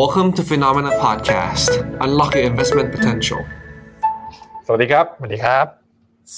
[0.00, 1.70] Welcome to Phenomena Podcast.
[2.04, 3.40] Unlock your investment potential.
[4.66, 5.66] สวัสดีครับ สวัสดีครับ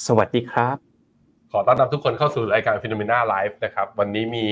[0.07, 0.77] สวัสดีครับ
[1.53, 4.47] ขอต้อนรับทุกคนเข้าสู่รายการ Phenomena Live นะครับ วันนี้มี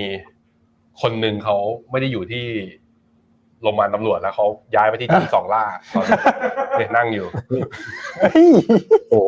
[1.03, 1.56] คนหนึ่งเขา
[1.90, 2.45] ไม่ได้อยู่ที่
[3.62, 5.65] โรงพยาบาลตำรวจแล้วเขาย้ายไปที่ที่สองล่า
[5.95, 6.19] ตอนนี้
[6.79, 7.27] เนี่ยนั่งอยู่
[8.21, 8.51] เฮ้ย
[9.11, 9.25] โอ้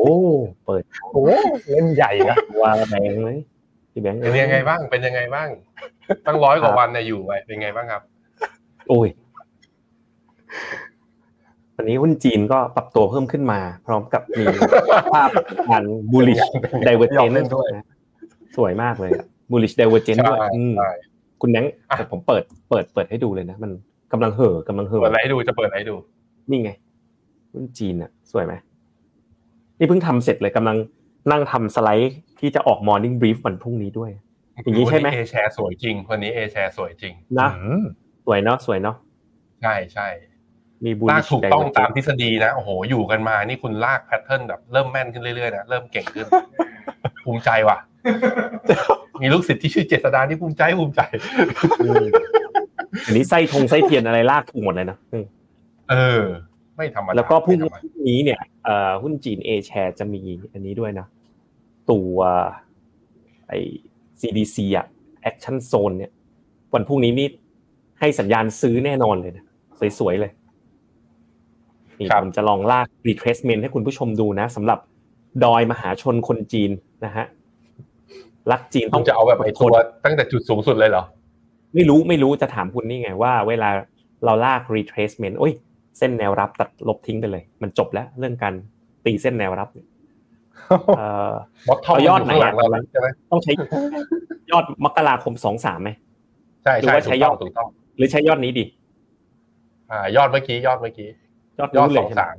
[0.64, 0.82] เปิด
[1.12, 1.22] โอ้
[1.70, 3.38] เล่นใหญ่นะวางแบงค์เลย
[3.92, 5.48] พี่แบงค์เป็นยังไงบ้าง เป็นยังไงบ้าง
[6.26, 8.02] ตั้งร้อยกว่าวันเนี่ยอยู่ไปเป็นไงบ้างครับ
[8.90, 9.08] โอ้ย
[11.76, 14.44] วันนี้หุ้นจีนก็ปรับตัวเพิ่มขึ้นมา พร้อมกับมี
[15.14, 15.30] ภาพ
[15.68, 16.44] การ bullish
[16.88, 17.34] divergence
[17.76, 17.84] นะ
[18.56, 20.90] สวยมากเลยอะ bullish divergence ด้วยใช่อืมใช่
[21.40, 23.70] คุณแบงค์อะแต่ผมเปิดเปิดเปิดให้ดูเลยนะ มัน
[24.12, 25.96] กำลังเห่อกำลังเห่อเปิดอะไรให้ดูจะเปิดอะไรให้ดู
[26.50, 26.70] นี่ไง
[27.52, 28.54] หุ้นจีนอะสวยไหม
[29.78, 30.76] นี่เพิ่งทำเสร็จเลยกำลัง
[31.30, 34.10] นั่งทำสไลด์ที่จะออก morning brief วันพรุ่งนี้ด้วย
[34.64, 37.82] อย่างนี้ใช่ไหมวันนี้เอแชร์สวยจริงวันนี้เอแชร์สวยจริงนะอืม
[38.26, 38.96] สวยเนาะสวยเนาะ
[39.62, 40.08] ใช่ใช่
[40.84, 46.26] มีลาก bullish ถูกต้อง divergence ตามทฤษฎีนะโอ้โหอยู่กันมานี่คุณลากแพทเทิร์นแบบเริ่มแม่นขึ้นเรื่อยๆนะเริ่มเก่งขึ้น
[47.24, 47.78] ภูมิใจว่ะ
[49.22, 51.00] มีลูกศิษย์ที่ชื่อเจษดาที่ภูมิใจภูมิใจ
[51.80, 52.04] อืม
[53.06, 55.24] อันนี้ไส้ทงไส้เทียนอะไรลากถูกหมดเลยนะอืม
[55.90, 56.22] เออ
[56.76, 60.20] ไม่ธรรมดาแล้วก็พรุ่งไม่ธรรมดานี้เนี่ยเอ่อหุ้นจีน A share จะมี
[60.52, 61.06] อันนี้ด้วยนะ
[61.90, 62.16] ตัว
[63.48, 63.52] ไอ
[64.20, 64.86] CDC อะ
[65.30, 66.12] Action Zone เนี่ย
[66.74, 67.28] วันพรุ่งนี้นี่
[68.00, 69.44] ให้สัญญาณซื้อแน่นอนเลยนะ
[69.98, 70.32] สวยๆเลย
[71.98, 74.78] นี่ผมจะลองลาก retracement ให้คุณผู้ชมดูนะสำหรับ
[75.44, 76.70] ดอยมหาชนคนจีน
[77.04, 77.24] นะฮะ
[78.50, 81.04] รักจีนต้องจะเอาแบบไอ้ตัวตั้งแต่จุดสูงสุดเลยเหรอ
[81.74, 83.68] ไม่รู้ไม่รู้จะถามคุณนี่ไงว่า เวลา
[84.24, 85.52] เราลาก retracement โอ้ย
[85.98, 88.54] เส้นแนวรับตัดลบทิ้งไปเลย มันจบแล้วเรื่องการ
[89.04, 89.86] ตีเส้นแนวรับเนี่ย
[90.96, 91.32] เอ่อ
[91.68, 93.52] bottom เอายอดไหนข้างหลังอะเราใช่ไหมต้องใช้
[94.50, 95.90] ยอดมกราคมสองสามไหม
[96.64, 98.64] ใช่หรือใช่ว่าใช้ยอดถูกต้องหรือใช้ยอดนี้ดี
[99.90, 101.08] อ่ายอดเมื่อกี้ยอดเมื่อกี้
[101.58, 102.36] ยอดยอดนู้นเลสยองใช่ไหมสาม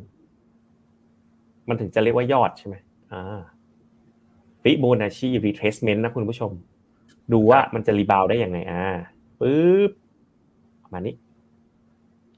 [1.69, 2.75] มันถึงจะเรียกว่ายอดใช่ไหม
[3.13, 3.41] อ่า
[4.61, 6.51] Fibonacci retracement นะคุณผู้ชม
[7.33, 8.83] ดูว่ามันจะรีบาวได้ยังไงอ่า
[9.39, 9.91] ปึ๊บ
[10.83, 11.15] ประมาณนี้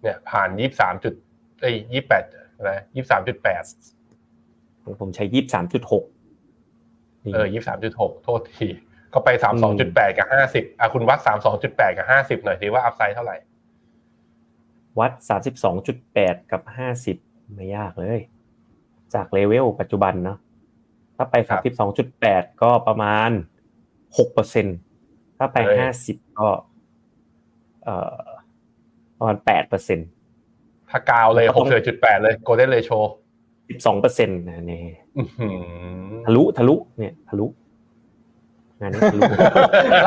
[0.01, 1.13] เนี่ย ผ่านยี่สามจุด
[1.61, 2.23] เอ้ยยี่แปด
[2.55, 3.63] อะไรยี่สามจุดแปด
[4.83, 6.03] ของผมใช้ยี่สามจุดหก
[7.33, 8.67] เออยี่สามจุดหกโทษที
[9.13, 13.37] ก็ไปสามสองจุดแปดกับห้าสิบอะคุณวัดสามสองจุดแปดกับห้าสิบหน่อยสิว่าอัพไซด์เท่าไหร่
[14.99, 17.17] วัดสามสิบสองจุดแปดกับห้าสิบ
[17.53, 18.19] ไม่ยากเลย
[19.13, 20.37] จากเลเวลปัจจุบันเนาะ
[21.15, 23.29] ถ้าไปครัสามบสิบสองจุดแปดก็ประมาณ
[24.17, 24.67] หกเปอร์เซ็น
[25.37, 26.47] ถ้าไปเฮ้ยห้าสิบก็
[27.83, 28.19] เอ่อ
[29.17, 29.99] ประมาณแปดเปอร์เซ็น
[30.89, 33.11] ถ้ากาวเลยก็หต้กองเจุดแปดเลยโกลเด้นเลยโชว์
[33.69, 34.83] สิบสองเปอร์เซ็นต์นะเนี่ย
[35.41, 35.43] อ
[36.25, 37.45] ทะลุทะลุเนี่ยทะลุ
[38.81, 39.21] งานนี้ทะลุ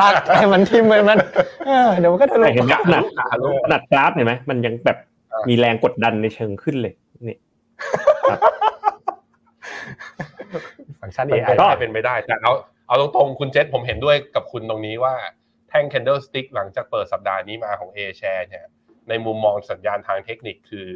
[0.01, 1.17] ลากให้มันทิ่มไปมัน
[1.67, 4.97] เออเดี๋ยวมันก็ทะลุแต่เห็นไหมขนาดทะลุขนาดกราฟเห็นไหมมันยังแบบ
[5.31, 6.93] อ่ามีมีแรงกดดันในเชิงขึ้นเลย
[7.27, 7.37] นี่
[11.01, 12.53] ฟังก์ชันเป็น AI ไปได้เป็นไปได้แต่เอา
[12.87, 15.15] เอาตรงๆคุณเจษผมเห็นด้วยกับคุณตรงนี้ว่า
[15.69, 18.65] แท่ง candlestick หลังจากเปิดสัปดาห์นี้มาของ A share เนี่ย
[19.09, 20.87] ในมุมมองสัญญาณทางเทคนิคคือ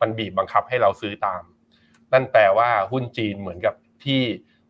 [0.00, 1.42] มันบีบบังคับให้เราซื้อตาม
[2.12, 4.20] นั่นแปลว่าหุ้นจีนเหมือนกับที่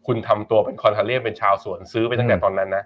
[0.07, 2.85] คุณทำตัวเป็นคอนเทเลียนเป็นชาวสวนซื้อไปตั้งแต่ตอนนั้นนะ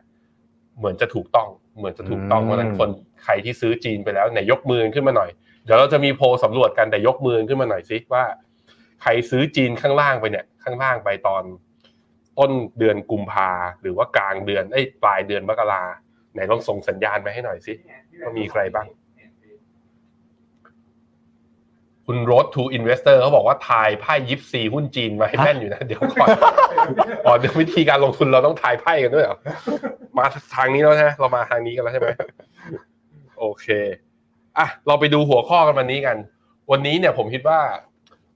[0.79, 1.49] เหมือนจะถูกต้อง
[1.79, 2.89] เหมือนจะถูกต้องเพราะฉะนั้นคน
[3.25, 5.31] ใครที่ซื้อจีนไปแล้วไหนยกมือขึ้นมาหน่อย
[5.65, 8.25] เดี๋ยวเราจะมีโพลสำรวจกันแต่ยกมือขึ้นมาหน่อยสิว่า
[9.03, 11.43] ใครซื้อจีนข้างล่างไปเนี่ย ข้างล่างไปตอน
[12.39, 15.83] ต้นเดือนกุมภาหรือว่ากลางเดือนเอ้ยปลายเดือนมกรา
[16.33, 17.73] ไหนลองส่งสัญญาณไปให้หน่อยสิ
[18.23, 18.87] ว่ามีใครบ้าง
[22.07, 26.29] คุณ Road to Investor เขาบอกว่าทายไพ่ยิปซีหุ้นจีนมาให้แม่นอยู่นะ เดี๋ยวก่อน
[27.27, 29.39] อ๋อเดี๋ยววิธีการลงทุนเราต้องทายไพ่กันด้วยเหรอ
[30.19, 32.09] มาทางนี้แล้วนะเรามาทางนี้กันแล้วใช่ไหม
[33.39, 33.67] โอเค
[34.59, 36.17] อะเราไปดูหัวข้อกันวันนี้กัน
[36.71, 37.61] วันนี้เนี่ยผมคิดว่า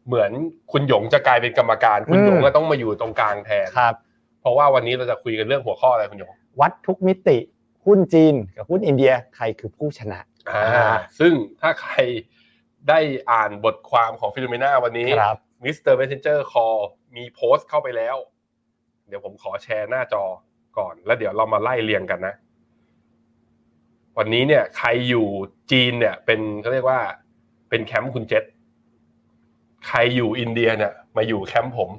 [0.07, 0.31] เหมือน
[0.73, 3.95] คุณหยงจะกลายเป็นกรรมการ คุณหยงก็ต้องมาอยู่ตรงกลางแทนครับ
[4.41, 7.39] เพราะว่าวันนี้เราจะคุยกันเรื่องหัวข้ออะไรคุณหยง วัดทุกมิติ
[7.87, 10.19] หุ้นจีนกับหุ้นอินเดียใครคือผู้ชนะ
[10.51, 11.95] อ่าซึ่งถ้าใคร
[12.89, 12.99] ได้
[13.31, 15.95] อ่านบทความของ FINNOMENA วันนี้ครับ Mr.
[15.95, 16.67] Messenger คอ
[17.17, 18.17] มีโพสต์เข้าไปแล้ว
[19.09, 20.25] เดี๋ยวผมขอแชร์หน้าจอ
[20.79, 22.35] ก่อน แล้วเดี๋ยวเรามาไล่เรียงกันนะ
[24.19, 25.27] วันนี้เนี่ย ใครอยู่
[25.71, 27.01] จีนเนี่ย เป็นเขาเรียกว่า
[27.69, 28.45] เป็นแคมป์คุณเจษ
[29.89, 31.91] ใครอยู่อินเดียเนี่ย มาอยู่แคมป์ผม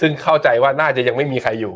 [0.00, 1.74] ซึ่งเข้าใจว่าน่าจะยังไม่มีใครอยู่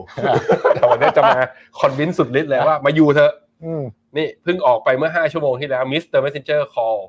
[0.74, 1.38] แต่วันนี้จะมา
[1.78, 3.32] คอนวินสุดฤทธิ์เลยว่ามาอยู่เถอะ
[3.64, 3.82] อืม
[4.16, 6.18] นี่เพิ่งออกไปเมื่อ5ชั่วโมงที่แล้ว Mr.
[6.24, 7.08] Messenger Call จ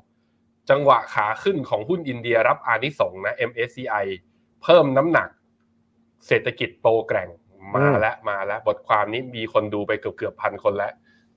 [0.76, 4.06] งหวะขาขึ้นของหุ้นอินเดียรับอานิสงส์นะ MSCI
[4.62, 5.28] เพิ่มน้ำหนัก
[6.26, 7.28] เศรษฐกิจโตแกร่ง
[7.76, 10.92] มาแล้วมาแล้วบทความนี้มีคนดูไปเกือบเกือบพันคนแล้ว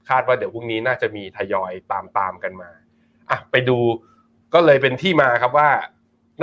[0.09, 2.69] คาดว่าเดี๋ยวพรุ่งนี้น่าจะมีทยอยตามตามๆกันมา
[3.29, 3.77] อะไปดู
[4.53, 5.69] ก็เลยเป็นที่มาครับว่า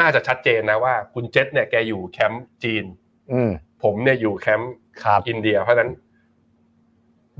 [0.00, 2.84] น่าจะชัดเจนนะว่า คุณเจษเนี่ยแกอยู่แคมป์จีน
[3.32, 3.50] อืม
[3.82, 5.90] ผมเนี่ยอยู่แคมป์ครับอินเดีย เพราะฉะนั้น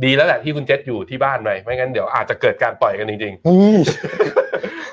[0.04, 3.76] ดีแล้วแหละที่คุณเจษอยู่ที่บ้านไปไม่งั้นเดี๋ยวอาจจะเกิดการต่อยกันจริงๆนี่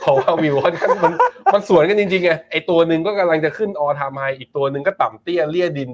[0.06, 1.14] เพราะว่าวิวค่อนข้างมัน
[1.54, 5.92] มันสวนกันจริงๆไงไอตัวหนึ่งก็กำลังจะขึ้นออทามไฮอีกตัวหนึ่งก็ต่ำเตี้ยเลี่ยดิน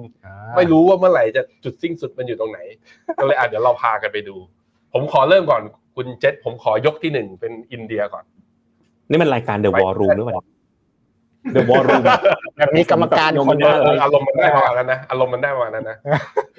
[0.56, 2.58] ไม่รู้ว่าเมื่อไหร่จะจุดสิ้นสุดมันอยู่ตรงไหน
[3.20, 4.36] ก็เลยอะเดี๋ยวเราพากันไปดู
[4.92, 5.62] ผมขอเริ่มก่อน
[5.96, 8.24] คุณเจษผมขอยกที่หนึ่งเป็นอินเดียก่อน
[9.10, 10.42] นี่มันรายการ The War Room หรือเปล่า
[11.54, 12.02] The War Room
[12.56, 15.96] แบบนี้กรรมการคนเอเดียวอเอออารมณ์มันได้ประมาณนั้นนะอารมณ์มันได้ประมาณนั้นนะ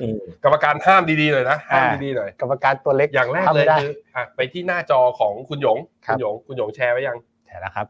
[0.02, 7.18] อืมกรรมการห้ามดีๆหน่อยนะห้ามดีๆหน่อยกรรมการตัวเล็กอย่างแรกเลยทำได้คืออะไปที่หน้าจอของคุณหยงครัคุบณหยงคุณหยงแชร์ไว้ยัง
[7.54, 7.88] ใช่แล้วครับ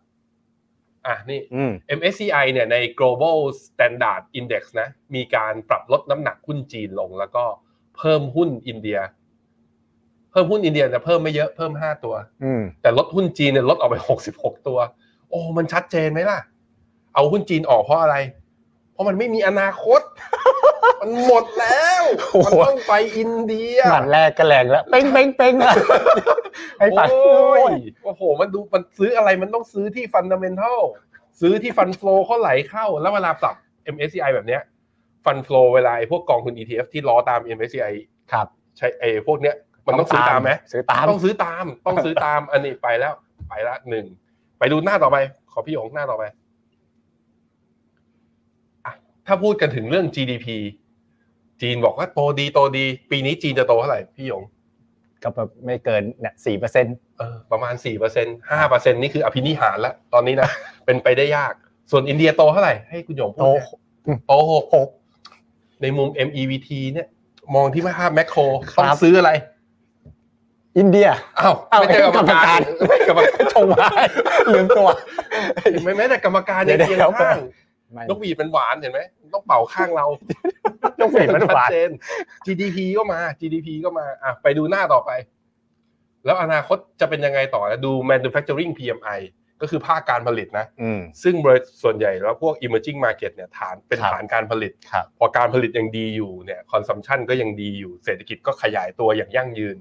[1.05, 7.45] อะนี่อืม MSCI เนี่ยใน global standard index นะมีการปรับลดน้ำหนักหุ้นจีนลง แล้วก็
[7.97, 8.99] เพิ่มหุ้นอินเดีย
[10.31, 14.79] เพิ่มหุ้นอินเดียแต่เพิ่มไม่เยอะเพิ่มห้าตัวอืมแต่ลดหุ้นจีนเนี่ยลดออกไปหกสิบหกตัว
[15.29, 16.39] โอ้มันชัดเจนไหมล่ะ
[17.13, 18.15] เอาหุ้นจีนออกเพราะอะไร
[18.93, 20.01] เพราะมันไม่มีอนาคต
[21.01, 22.03] มันหมดแล้ว
[22.33, 25.75] โอ้โหมันต้องไปอินเดียหมัดแรกก็แรงแล้ว เป้งเป้งเป้งอะ
[26.79, 27.73] ให้ฝันโอ้ย
[28.03, 30.79] โอ้โห มันดูมันซื้ออะไรมันต้องซื้อที่ฟันดัมเ n นทัล
[31.41, 33.55] ซื้อที่ฟันโฟลเขาไหลเข้า แล้วเวลาปรับ
[33.95, 34.61] MSCI แบบเนี้ย
[35.25, 37.93] ฟันโฟลเวลาไอ้พวกกองทุน ETF ที่ล้อตาม MSCI
[38.31, 38.47] ครับ
[38.77, 39.55] ใช้ไอ้พวกเนี้ย
[39.87, 43.13] มันต้องซื้อตามไหมซื้อตาม ต้องซื้อตาม ต้องซื้อตาม อันนี้ไปแล้ว
[43.49, 44.05] ไปละหนึ่ง
[44.59, 45.17] ไปดูหน้าต่อไป
[45.51, 46.35] ขอพี่หยงหน้าต่อไปอะ
[49.27, 50.47] ถ้าพูดกันถึงเรื่อง GDP
[51.61, 54.43] จีนบอกว่าโตดีโตดี ปีนี้จีนจะโตเท่าไหร่พี่หยง
[55.23, 60.49] ก็แบบไม่เกินเนี่ยสี่เปอร์เซ็นต์เออประมาณสี่เปอร์เซ็นห้าเปอร์เซ็นนี่คืออภินิหารแล้วตอนนี้นะ
[60.85, 61.53] เป็นไปได้ยาก
[61.91, 64.89] ส่วนอินเดียโตเท่าไหร่ให้คุณหยงพูโตดนะโตหกหก
[65.81, 67.07] ในมุม MEVT เนี่ย
[67.55, 68.41] มองที่ภาพแมคโคร
[68.77, 69.31] ต้องซื้ออะไร
[70.77, 71.07] อินเดีย
[71.39, 73.87] อ้าวอ้าวไม่ใช่กรรมการไม่กรรมการชงมา
[74.53, 74.87] ลืมตัว
[75.83, 77.62] ไม่แม้แต่กรรมการยังเดี๋ยวเคียงเดี๋ยวข้างไม่
[78.09, 79.01] นกหวีดมันหวานเห็นไหม
[79.33, 80.05] ต้องเป่าข้างเรา
[80.99, 81.89] นกหวีดมันหวานชัดเจน
[82.45, 85.11] GDP ก็มา GDP ก็มาอะไปดูหน้าต่อไป
[86.25, 89.19] แล้วอนาคตจะเป็นยังไงต่อนะดู manufacturing PMI
[89.61, 99.77] ก็คือภาคการผลิตนะอืมซึ่งบริษัทส่วนใหญ่แล้วพวก emerging market เนี่ยฐานเป็นครับฐานการผลิตครับพอการผลิตยังดีอยู่เนี่ย consumption ก็ยังดีอยู่ เศรษฐกิจก็ขยายตัวอย่างยั่งยืน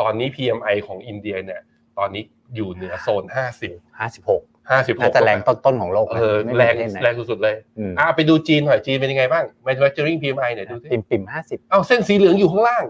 [0.00, 1.62] ตอนนี้ PMI ของอินเดียเนี่ย
[1.98, 2.22] ตอนนี้
[2.54, 3.24] อยู่เหนือโซน
[3.68, 12.84] 50 ห้าสิบหก56น่าจะแรงต้นๆของโลกนะเออไม่แรงประเทศไหนแรงสุดๆเลยอืมอะไปดูจีนหน่อยจีนเป็นยังไงบ้าง manufacturing PMI เนี่ยดูสิปริ่มปริ่มห้าสิบเอ้าเส้นสีเหลืองอยู่ข้างล่าง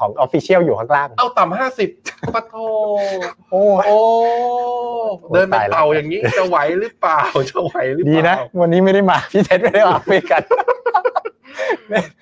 [0.00, 1.88] ของ official อยู่ข้างล่าง เอ้าต่ำห้าสิบ
[2.34, 2.54] ปะโท
[3.50, 3.98] โอ้ยโอ้
[5.32, 10.42] ตายแล้วเดินเป็นเต่าอย่างนี้จะไหวหรือเปล่าจะไหวหรือเปล่าดีนะ วันนี้ไม่ได้มาพี่เท็ดไม่ได้มาคุยกัน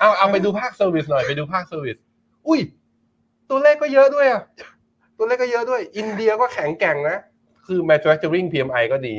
[0.01, 1.97] เอาเอาไปดูภาค service หน่อยไปดูภาค service
[2.49, 2.61] อุ้ย
[3.51, 4.43] ตัวเลขก็เยอะด้วยอะ
[5.19, 7.19] ตัวเลขก็เยอะด้วย อินเดียก็แข็งแกร่งนะ
[7.67, 9.17] คือ manufacturing PMI ก็ดี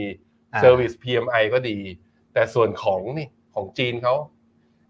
[0.53, 1.77] อ่า service PMI ก็ดี
[2.33, 4.13] แต่ส่วนของนี่ของจีนเขา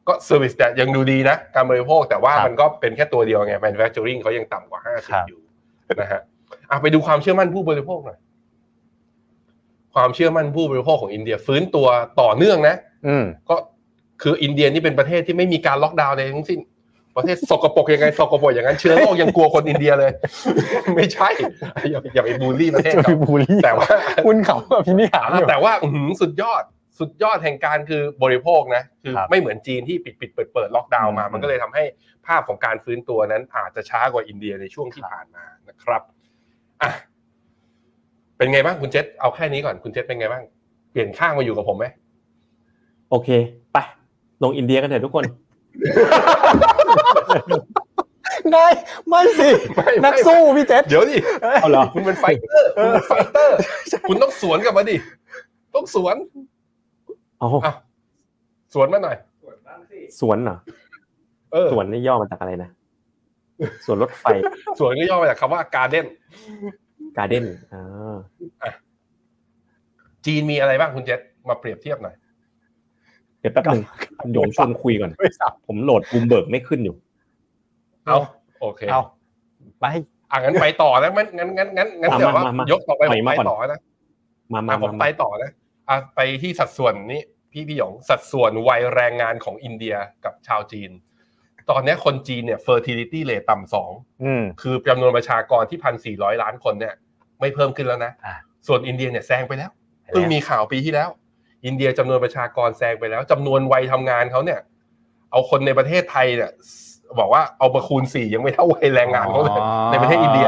[0.08, 5.42] ก็ service แต่ยังดูดีนะ การบริโภคแต่ว่าครับมันก็เป็นแค่ตัวเดียวไง manufacturing เขายังต่ำกว่าครับ50 อยู่
[6.02, 6.22] นะฮะ
[6.70, 8.20] อะไปดูความเชื่อมั่นผู้บริโภคหน่อย
[9.96, 11.88] ความเชื่อมั่นผู้บริโภคของอินเดียฟื้นตัว
[12.22, 12.76] ต่อเนื่องนะ
[13.08, 13.56] อืมก็
[14.22, 16.60] คืออินเดียนี่เป็นประเทศที่ไม่มีการล็อกดาวน์ใดทั้งสิ้น
[17.16, 20.12] ประเทศสกปรกยังไงสกปรกอย่างนั้นเชื้อโรคยังกลัวคนอินเดียเลย
[20.96, 21.30] ไม่ใช่
[21.92, 23.88] อย่าอย่าไปบูลลี่ประเทศจะไปเขาบูลลี่แต่ว่า
[24.26, 26.64] คุณเขาแบบพี่นิหารอยู่แต่ว่าอื้อหือสุดยอด
[27.00, 31.84] สุดยอดแห่งการคือบริโภคนะคือครับไม่เหมือนจีนที่ปิดปิดเปิดเปิดล็อกดาวน์มาอืมมันก็เลยทำให้
[32.28, 36.02] ภาพของการฟื้นตัวนั้น อาจจะช้ากว่าอินเดียในช่วงที่ผ่านมานะครับ
[36.82, 36.92] อะ
[38.38, 40.44] เป็นไงบ้างคุณเจษเอาแค่นี้ก่อนคุณเจษเป็นไงบ้าง
[40.92, 41.86] เปลี่ยนข้างมาอยู่กับผมไหม
[43.10, 43.30] โอเค
[43.74, 43.78] ไป
[44.44, 45.24] ลงอินเดียกันเถอะทุกคน
[48.54, 48.68] ได้
[49.08, 51.18] ไม่สิไม่นักไม่สู้พี่เท็ดเดี๋ยวดิ
[51.62, 53.56] เอาเหรอคุณเป็น fighter คุณเป็น fighter
[54.08, 54.96] คุณต้องสวนกลับมาดิ
[55.76, 56.16] ต้องสวน
[57.40, 57.74] เอาอะ
[58.74, 59.18] สวนมาหน่อย
[60.20, 60.58] สวนเหรอ
[61.52, 62.70] เออสวนนี่ย่อมาจากอะไรนะ
[63.86, 64.26] สวนรถไฟ
[64.80, 66.06] สวนก็ย่อมาจากคำว่าการเด้น
[67.18, 68.16] การ์เด้นอ่า
[70.26, 72.16] จีนมีอะไรบ้างคุณเจษมาเปรียบเทียบหน่อย
[73.40, 73.84] เดี๋ยวแป๊บหนึง
[74.22, 76.96] คุณหยงชวนคุยก่อนไม่สับผมโหลดบูมเบิร์กไม่ขึ้นอยู่
[78.06, 78.20] เอา
[78.62, 79.02] โอเคเอา
[79.80, 79.86] ไป
[80.32, 83.80] อะงั้นไปต่อนะงั้นงั้นงั้นงั้นงั้นมาเดี๋ยวว่ามามายกต่อไปผถอยมมาไปก่อนต่อนะ
[84.54, 85.52] มามาอะผมมาไปต่อนะ
[85.90, 89.96] อะไปที่สัดส่วนนี้พี่พี่หยงสัดส่วนวัยแรงงานของอินเดีย
[90.26, 90.92] กับชาวจีน
[91.70, 93.92] ตอนนี้คนจีนเนี่ย fertility rate ต่ำสอง
[94.24, 96.96] อืมคือจำนวนประชากรที่พันสี่ร้อยล้านคนเนี่ย
[97.40, 98.36] ไม่เพิ่มขึ้นแล้วนะอ่า
[98.68, 99.72] ส่วนอินเดียเนี่ยแซงไปแล้ว
[100.12, 101.10] เพิ่งมีข่าวปีที่แล้ว
[101.66, 104.60] อินเดียจำนวนประชากรแซงไปแล้วจำนวนวัยทำงานเขาเนี่ย
[105.32, 106.52] เอาคนในประเทศไทยเนี่ย
[107.20, 109.52] บอกว่าเอามาคูณสี่ยังไม่เท่าวัยแรงงานเขาเลย
[109.92, 110.48] ในประเทศอินเดีย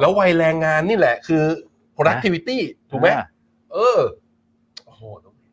[0.00, 1.44] แล้ววัยแรงงานนี่แหละคือ
[1.96, 2.58] productivity
[2.90, 3.24] ถูกไหมอ่า
[3.72, 4.00] เออ
[4.86, 5.02] โอ้โห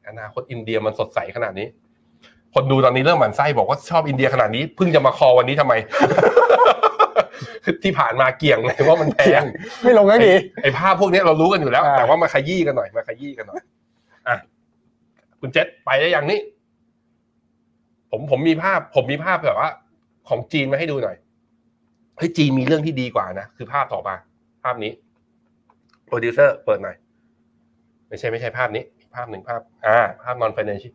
[0.08, 1.68] อนาคตอินเดียมันสดใสขนาดนี้
[2.54, 5.74] คนดูตอนนี้เริ่มหมั่นไส้บอกว่าชอบอินเดียขนาดนี้เพิ่งจะมาคอวันนี้ทำไม
[7.84, 9.44] ที่ผ่านมาเกี่ยงเลยว่ามันแพง
[9.84, 13.62] ไม่ลงก็ดีไอ้ภาพพวกนี้เรารู้กันอยู่แล้วอ่าแต่ว่ามาขยี้กันหน่อยมาขยี้กันหน่อย
[14.28, 14.38] อะ
[15.40, 16.40] คุณเจษไปได้ยังนี่
[18.12, 19.72] ผมผมมีภาพ ผมมีภาพแบบว่า
[20.28, 21.18] ของจีนมาให้ดูหน่อย
[22.18, 24.16] เฮ้ยจีนมีเรื่องที่ดีกว่านะคือภาพต่อมา
[24.64, 24.92] ภาพนี้
[26.06, 26.96] โปรดิวเซอร์เปิดหน่อย
[28.08, 30.94] ไม่ใช่ไม่ใช่ภาพนี้อีกภาพหนึ่งภาพอ่าภาพ non financial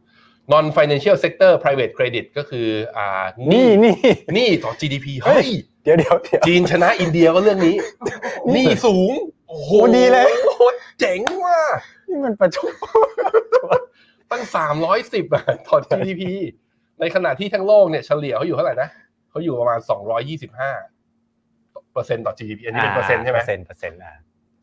[0.53, 3.95] non financial sector private credit ก็คืออ่านี่นี่
[4.35, 5.51] หนี่ต่อ GDP เฮ้เฮ้ยย
[5.83, 7.77] เดี๋ยวเดี๋ยวเดี๋ยวจีนชนะอินเดียก็เรื่องนี้
[8.53, 9.13] หนี่สูง
[9.49, 10.63] โอ้โหโอ้ดีเลยโอ้โห
[11.01, 11.59] เจ๋งว่ะ
[12.09, 12.71] นี่มันประชุม
[14.31, 16.23] ตั้งสามร้อยสิบอะต่อ GDP
[17.01, 18.89] ในขณะที่ทั้งโลกเนี่ยเฉลี่ยเขาอยู่เท่าไหร่นะ
[19.33, 20.71] เขาอยู่ประมาณสองร้อยยี่สิบห้า
[21.93, 24.13] เปอร์เซ็นต์ต่อ GDP อันนี้เป็นเปอร์เซ็นต์ใช่ไหมเปอร์เซ็นต์เปอร์เซ็นต์อะ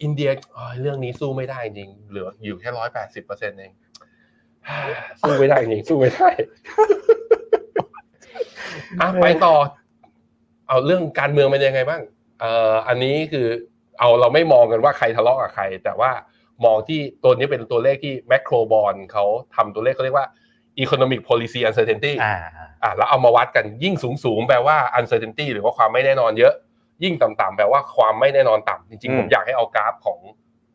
[0.04, 3.74] อินเดียอ๋อเรื่องนี้สู้ไม่ได้จริงเหลืออยู่แค่ร้อยแปดสิบเปอร์เซ็นต์เอง
[5.22, 6.30] สู้ไม่ได้จริงสู้ไม่ได้
[9.02, 9.56] อะไปต่อ
[10.68, 12.02] เอาเรื่องการเมืองเป็นยังไงบ้าง
[12.40, 13.48] เอ่ออันนี้คือ
[14.00, 16.12] เอาเราไม่มองกันว่าใครทะเลาะกับใคร แต่ว่า
[16.66, 20.28] มองที่ตัวนี้เป็นตัวเลขที่ Macrobond เขาทำตัวเลขเขาเรียกว่า
[20.83, 22.38] economic policy uncertainty อ่า
[22.83, 26.53] อะแล้วเอามาวัดกันยิ่งสูงสูงๆแปลว่า uncertainty หรือว่าความไม่แน่นอนเยอะ
[27.03, 30.19] ยิ่งต่ำๆแปลว่าความไม่แน่นอนต่ำจริงอืๆมผมอยากให้เอากราฟของ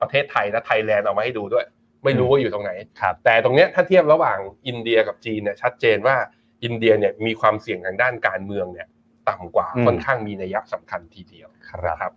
[0.01, 1.65] ประเทศไทยและไทยแลนด์เอามาให้ดูด้วย
[2.05, 6.17] ไม่รู้ว่าอยู่ตรงไหนครับแต่ตรงเนี้ยถ้าเทียบระหว่างอินเดียกับจีนเนี่ยชัดเจนว่า
[6.65, 8.89] อินเดียเนี่ยมีความเสี่ยงทางด้านการเมืองเนี่ย
[9.29, 12.13] ต่ำกว่าอืมค่อนข้างมีนัยสำคัญทีเดียวครับนะครับ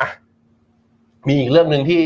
[0.00, 0.10] อะ
[1.28, 2.00] มีอีกเรื่องหนึ่งที่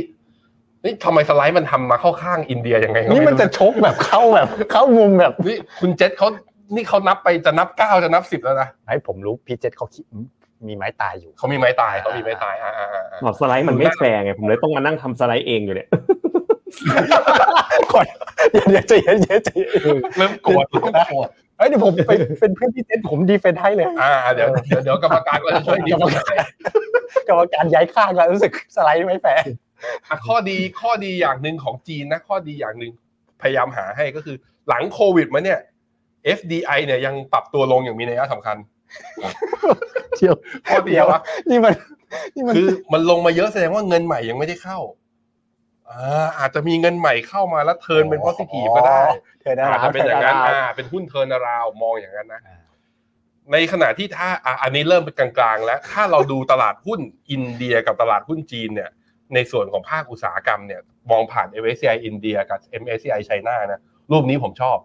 [0.84, 6.28] เฮ้ยทำไมสไลด์มันทำมาเข้าข้างอินเดียยังไงก็นี่ไรู้มันจะชกแบบเข้าแบบเข้ามุมแบบนี่คุณเจษเขา
[6.74, 10.04] นี่เขานับไปจะนับเก้าจะนับสิบแล้วนะให้ผมรู้พี่เจษเขาคิด
[10.68, 15.88] มีไม้ตายอยู่เขามีไม้ตายเขามีไม้ตายอ่าอ่าอ่าบอกสไลด์มันไม่แฟร์ไงผมเลยต้องมานั่งทำสไลด์เองอยู่เนี่ย
[17.92, 18.06] ก่อน
[18.50, 26.32] เดี๋ยวเดี๋ยวใจเย็นเย็นใจเย็นเริ่มโกรธเริ่มโกรธเอ้ยเดี๋ยวผมไปเป็นเพื่อนพี่เจษผม defend ให้เลย อ่าเดี๋ยวเดี๋ยวเดี๋ยวกรรมการก็จะช่วยดีกรรมการ
[27.28, 29.46] กรรมการย้ายข้างแล้วรู้สึกสไลด์ไม่แฟร์อะ
[30.26, 32.92] ข้อดีข้อดีอย่างหนึ่งของจีนนะข้อดีอย่างหนึ่ง
[33.42, 34.36] พยายามหาให้ก็คือ
[34.68, 35.60] หลังโควิดมาเนี่ย
[36.38, 38.56] FDI เนี่ยยังปรับตัวลงอย่างมีนัยสำคัญ
[40.16, 40.34] เที่ยว
[40.68, 41.74] ข้อดีวะนี่มัน
[42.34, 44.78] นี่มันคือมันลงมาเยอะแสดงว่าเงินใหม่ยังไม่ได้เข้า
[45.90, 49.00] อ่าอาจจะมีเงินใหม่เข้ามาแล้วเทิร์นเป็น positive ก็ได้
[49.40, 52.60] เธอได้อาจจะเป็นอย่างนั้นธอ่าเป็นหุ้นเทิร์นาราวมองอย่างนั้นนะอ่า
[53.52, 57.00] ในขณะที่ถ้าอะอันนี้เริ่มเป็นกลางๆ แล้ว ถ้าเราดูตลาดหุ้น
[57.30, 58.90] อินเดียกับตลาดหุ้นจีนเนี่ย
[59.34, 63.80] ในส่วนของภาคอุตสาหกรรมเนี่ยมองผ่าน MSCI อินเดียกับ MSCI ไชน่านะ
[64.12, 64.78] รูปนี้ผมชอบ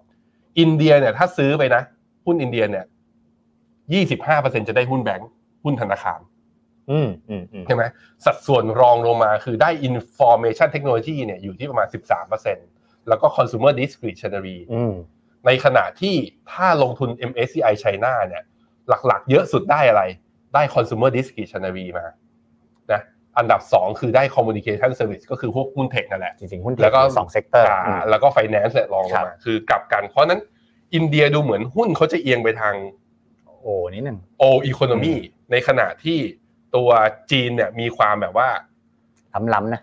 [0.60, 1.82] อินเดียเนี่ยถ้าซื้อไปนะ
[2.26, 2.86] หุ้นอินเดียเนี่ย
[3.94, 5.30] ยี่สิบห้าเปอร์เซ็นจะได้หุ้นแบงก์
[5.64, 6.20] หุ้นธนาคาร
[6.92, 7.84] อืมอืมอืมใช่ไหม
[8.26, 11.88] สัดส่วนรองลงมาคือได้ information technology เนี่ยอยู่ที่ประมาณ
[12.48, 14.94] 13%แล้วก็ consumer discretionary อืม
[15.46, 16.16] ในขณะที่
[16.52, 18.44] ถ้าลงทุน MSCI China เนี่ย
[19.08, 20.04] หลักๆ เยอะสุดได้อะไร
[20.54, 22.16] ได้ consumer discretionary มานะ
[23.40, 28.74] อันดับ 2 คือได้ communication service ก็คือพวกหุ้น tech นั่นแหละ จริงๆ หุ้น tech แล้วก็มีสอง sector อ่าแล้วก็ finance
[28.74, 30.40] เนี่ยรองลงมาครับ คือกลับกัน เพราะฉะนั้น
[30.96, 32.76] อินเดียดูเหมือนหุ้นเขาจะเอียงไปทาง
[33.62, 35.16] โอ้นิดหนึ่ง o economy
[35.52, 36.18] ในขณะที่
[36.76, 36.90] ตัว
[37.32, 38.50] จีนเนี่ยมีความแบบว่า
[39.54, 39.82] ล้ำๆนะ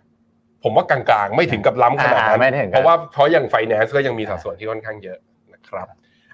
[0.63, 5.19] ผมว่ากลางๆ ไม่ถึงกับล้ำขนาดนั้อ่าไม่ถึงกับเพราะว่าเพราะอย่าง finance ก็ยังมีสัดส่วนที่ค่อนข้างเยอะ
[5.53, 5.87] นะครับ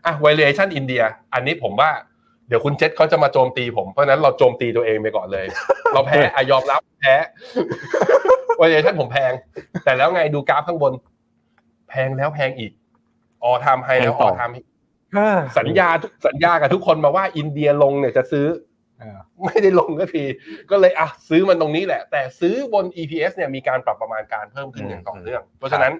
[0.04, 1.02] อะ valuation อินเดีย
[1.34, 5.46] อันนี้ผมว่าเดี๋ยวคุณเจษเขาจะมาโจมตีผมเพราะฉะนั้นเราโจมตีตัวเองไปก่อนเลย
[5.92, 7.14] เราแพ้อะยอมรับแพ้
[8.60, 9.32] valuation ผมแพง
[9.84, 10.92] แต่แล้วไงดูกราฟข้างบน
[11.88, 12.72] แพงแล้วแพงอีก
[13.42, 14.50] ออทามไฮแล้วออทาม
[15.58, 18.46] สัญญาทุกสัญญากับทุกคนมาว่าอินเดียลงเนี่ยจะซื้อ
[18.98, 20.24] เออไม่ได้ลงก็ที
[20.70, 25.92] ก็เลยอะซื้อมันตรงนี้แหละ แต่ซื้อบน EPS เนี่ยมีการปรับประมาณการเพิ่มขึ้นอย่างต่อเนื่อง เพราะฉะนั้น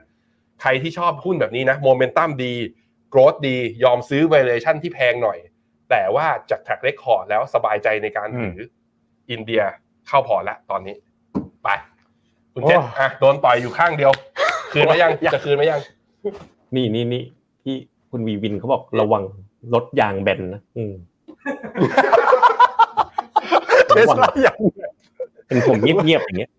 [0.62, 2.54] ใครที่ชอบหุ้นแบบนี้นะโมเมนตัมดี
[3.10, 5.38] growth ดียอมซื้อ valuation ที่แพงหน่อย
[5.92, 8.60] แต่ว่าจาก track record แล้วสบายใจในการถือ
[9.30, 9.62] อินเดีย
[10.08, 10.94] เข้าพอร์ตแล้วตอนนี้
[11.64, 11.68] ไป
[12.52, 14.12] คุณเจษโอ้อะโดนต่อยอยู่ข้างเดียว
[14.72, 15.80] คืนไหมยังจะคืนไหมยัง
[16.76, 17.22] นี่นี่นี่
[17.64, 17.76] ที่
[18.10, 19.22] คุณวีวินเขาบอกระวัง
[19.74, 20.94] รถยางแบนนะอืม
[23.88, 24.56] เทสลาอย่าง
[25.46, 26.50] เป็นผมเงียบๆอย่างเงี้ย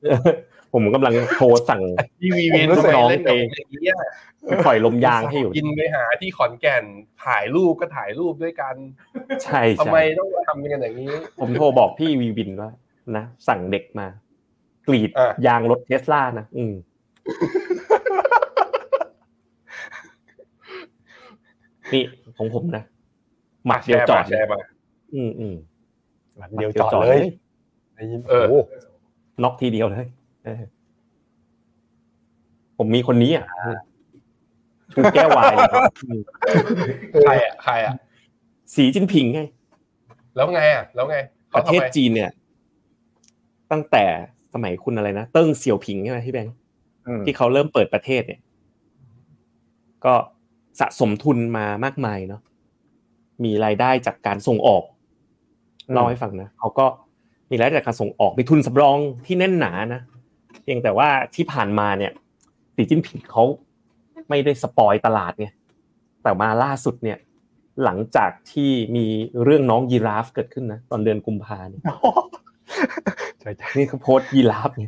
[0.73, 1.81] ผมกำลังโทรสั่ง
[2.21, 3.95] ทีวีวินผมรู้สึทำกไมเล่นน้กัอบงอย่างนี้ย
[4.65, 6.83] ปล่อยลมยางให้อยู่กินไปหาที่ขอนแก่น
[7.25, 8.75] ถ่ายรูปก็ถ่ายรูปด้วยกัน
[9.43, 12.69] ใช่ทำไมใช่ต้องมาทำกันอย่างนี้ ผมโทรบอกพี่วีวินว่า
[13.17, 14.07] นะสั่งเด็กมา
[14.87, 16.73] กรีดอะยางรถเทสลานะอืม
[21.93, 22.03] นี่
[22.37, 22.83] ของผมนะ
[23.65, 24.59] หมัดเดียวจอดแชร์มา
[25.15, 25.55] อืมอืม
[26.59, 27.19] เดียวจอดเลย
[27.95, 28.59] ได้ยินเออโอ้
[29.43, 30.07] น็อกทีเดียวเลยเออ
[32.77, 33.45] ผมมีคนนี้อะ
[34.93, 36.21] ชูแก้ววายเลยครับอืม
[37.23, 37.93] ใครอะใครอะ
[38.75, 39.41] สีจิ้นผิงไง
[40.35, 41.17] แล้วไงอะ แล้วไง
[41.51, 42.31] ปเขาระทำเทศไมจีนเนี่ย
[43.71, 44.05] ตั้งแต่
[44.53, 46.55] สมัยคุณอะไรนะ เติ้งเสี่ยวผิงใช่ไหมพี่แบงค์
[47.07, 48.41] อืมที่เขาเริ่มเปิดประเทศเนี่ย
[50.05, 50.13] ก็
[50.79, 52.41] สะสมทุนมามากมายเนาะ
[53.43, 54.83] มีรายได้จากการส่งออก
[55.93, 56.85] เล่าให้ฟังนะเขาก็
[57.51, 60.01] มีรายได้จากการส่งออกมีทุนสำรองที่แน่นหนานะ
[60.61, 62.11] เพียงแต่ว่าที่ผ่านมาเนี่ย
[62.75, 63.43] สีจิ้นผิงเขา
[64.29, 65.47] ไม่ได้สปอยตลาดไง
[66.23, 67.17] แต่มาล่าสุดเนี่ย
[67.83, 69.05] หลังจากที่มี
[69.43, 71.81] เรื่องน้องยีราฟเกิดขึ้นนะตอนเดือนกุมภาเนี่ย
[73.77, 74.85] นี่เขาโพสต์ยีราฟไง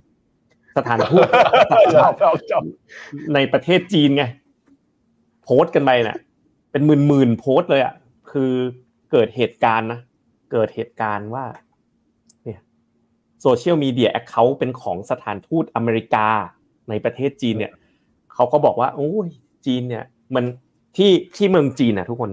[0.77, 1.27] สถานทูต
[3.34, 4.24] ในประเทศจีนไง
[5.43, 6.17] โพสต์กันไปน่ะ
[6.72, 7.93] เป็นหมื่นหมื่นๆโพสต์เลยอะ
[8.31, 8.51] คือ
[9.12, 10.00] เกิดเหตุการณ์นะ
[10.51, 11.45] เกิดเหตุการณ์ว่า
[13.48, 16.28] โซเชียลมีเดีย account เป็นของสถานทูตอเมริกา
[16.90, 17.72] ในประเทศจีนเนี่ย
[18.34, 19.30] เขาก็บอกว่าโอ้ย
[19.66, 20.04] จีนเนี่ย
[20.36, 20.46] มัน
[20.98, 22.32] ที่ที่เมืองจีนนะทุกคน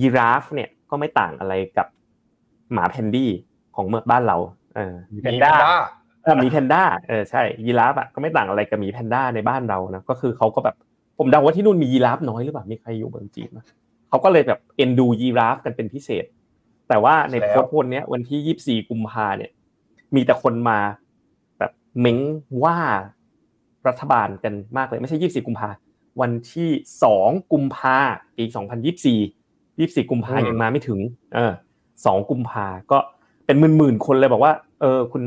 [0.00, 1.86] ยีราฟเนี่ยก็ไม่ต่างอะไรกับ
[2.72, 3.30] หมาแพนดี้
[3.76, 4.36] ของเมืองบ้านเรา
[4.74, 5.76] เออมีมีแพนด้าแพนด้า
[6.22, 10.76] เออหมีแพนด้าเออใช่ยีราฟอะก็ไม่ต่างอะไรกับหมีแพนด้าในบ้านเรานะก็คือเขาก็แบบ
[11.18, 13.58] ผมเดาว่าที่นู่นมียีราฟน้อยหรือเปล่ามีใครอยู่เมืองจีนไหม
[14.08, 16.24] เขาก็เลยแบบเอ็นดูยีราฟกันเป็นพิเศษ
[16.88, 19.50] แต่ว่าในแล้วโพสต์วันเนี้ยวันที่ยี่สี่กุมภาเนี่ย
[20.14, 20.78] มีแต่คนมา
[21.58, 22.18] แบบเม้ง
[22.64, 22.76] ว่า
[23.88, 25.68] รัฐบาลกันมากเลย ไม่ใช่ยี่สี่กุมภา
[26.20, 26.70] วันที่
[27.02, 27.96] สองกุมภา
[28.36, 29.20] ปีสองพันยี่สี่
[29.78, 30.98] ยี่สี่กุมภายังมาไม่ถึง
[31.34, 31.52] เออ
[32.06, 32.98] สองกุมภาก็
[33.46, 35.22] เป็นหมื่นๆคนเลยบอกว่า เออ คุณ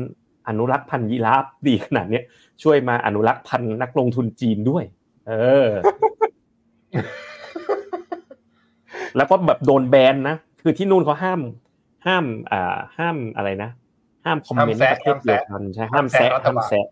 [0.48, 2.24] อนุรักษ์พันธุ์ยีราฟดีขนาดเนี้ย
[2.62, 4.84] ช่วยมาอนุรักษ์พันธุ์นักลงทุนจีนด้วย
[5.28, 5.32] เอ
[5.66, 5.68] อ
[9.16, 11.40] แล้วก็แบบโดนแบนนะ คือที่นู่นเขาห้าม
[12.06, 13.70] ห้าม อ่า ห้ามอะไรนะ
[14.24, 16.86] ห้ามคอมเมนต์ในประเทศเดียวกันใช่ห้ามแซะห้ามแซะ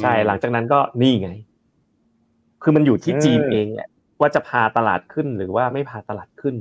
[0.00, 1.30] ใช่หลังจากนั้นก็นี่ไง
[2.62, 3.88] คือมันอยู่ที่จีนเองแหละ
[4.20, 6.56] ว่าจะพาตลาดขึ้นหรือว่าไม่พาตลาดขึ้น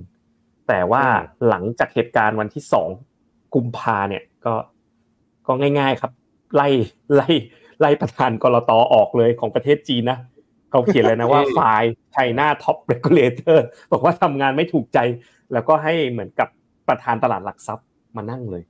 [0.67, 1.03] แต่ว่า
[1.49, 2.89] หลังจากเหตุการณ์วันที่สอง
[3.55, 4.53] กุมภาเนี่ยก็
[5.47, 6.11] ก็ง่าย ๆครับ
[6.55, 6.67] ไล่
[7.15, 7.29] ไล่
[7.81, 10.19] ไล่ประธาน ก.ล.ต.ออกเลยของประเทศจีนนะ
[10.71, 14.99] เขาเขียนเลยนะว่า fire China top regulator บอกว่าทำงานไม่ถูกใจ
[15.53, 16.47] แล้วก็ให้เหมือนกับ
[16.87, 18.63] ประธานตลาดหลักทรัพย์มานั่งเลย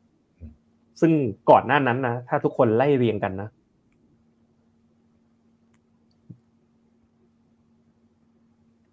[1.00, 1.12] ซึ่ง
[1.50, 3.50] ก่อนหน้านั้นนะถ้าทุกคนไล่เรียงกันนะ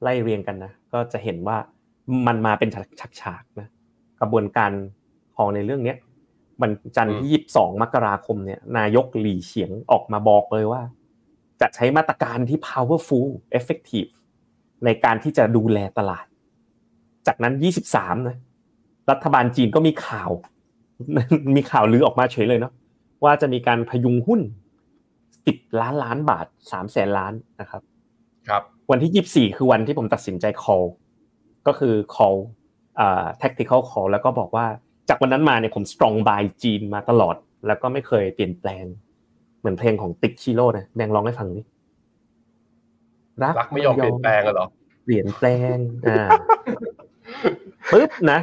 [0.03, 1.57] ไล่เรียงกันนะก็จะเห็นว่า
[2.27, 2.69] มันมาเป็น
[3.21, 3.69] ฉากๆนะ
[4.21, 4.71] กระบวนการ
[5.37, 5.99] ของในเรื่องเนี้ย
[6.62, 10.83] มันจันทร์ที่ยี่สิบสองมกราคมเนี่ย นายกหลี่เฉียงออกมาบอกเลยว่า
[11.61, 14.12] จะใช้มาตรการที่ powerful effective
[14.85, 16.27] ในการที่จะดูแลตลาด
[17.27, 18.37] จากนั้นยี่สิบสามนะ
[19.11, 20.31] รัฐบาลจีนก็มีข่าว
[21.56, 22.72] มีข่าวลือออกมาเฉยเลยเนาะ
[23.24, 24.40] ว่าจะมีการพยุงหุ้น
[25.46, 27.82] สิบล้านล้านบาทสามแสนล้านนะครับ
[28.48, 30.87] ครับ วันที่24คือวันที่ผมตัดสินใจ call
[31.66, 32.38] ก็คือ call
[33.00, 34.66] อ่า tactical call แล้วก็บอกว่า
[35.09, 38.85] จากวันนั้นมาเนี่ยผม strong buy จีนมาตลอด แล้วก็ไม่เคยเปลี่ยนแปลง
[39.59, 41.62] เหมือนเพลงของติ๊กชิโร่นะแบงค์ร้องให้ฟังดิ
[43.42, 44.68] รักไม่ยอมเปลี่ยนแปลงกันเหรอ
[45.04, 45.76] เปลี่ยนแปลง
[46.09, 46.28] อ่า
[47.92, 48.38] ปึ๊บนะ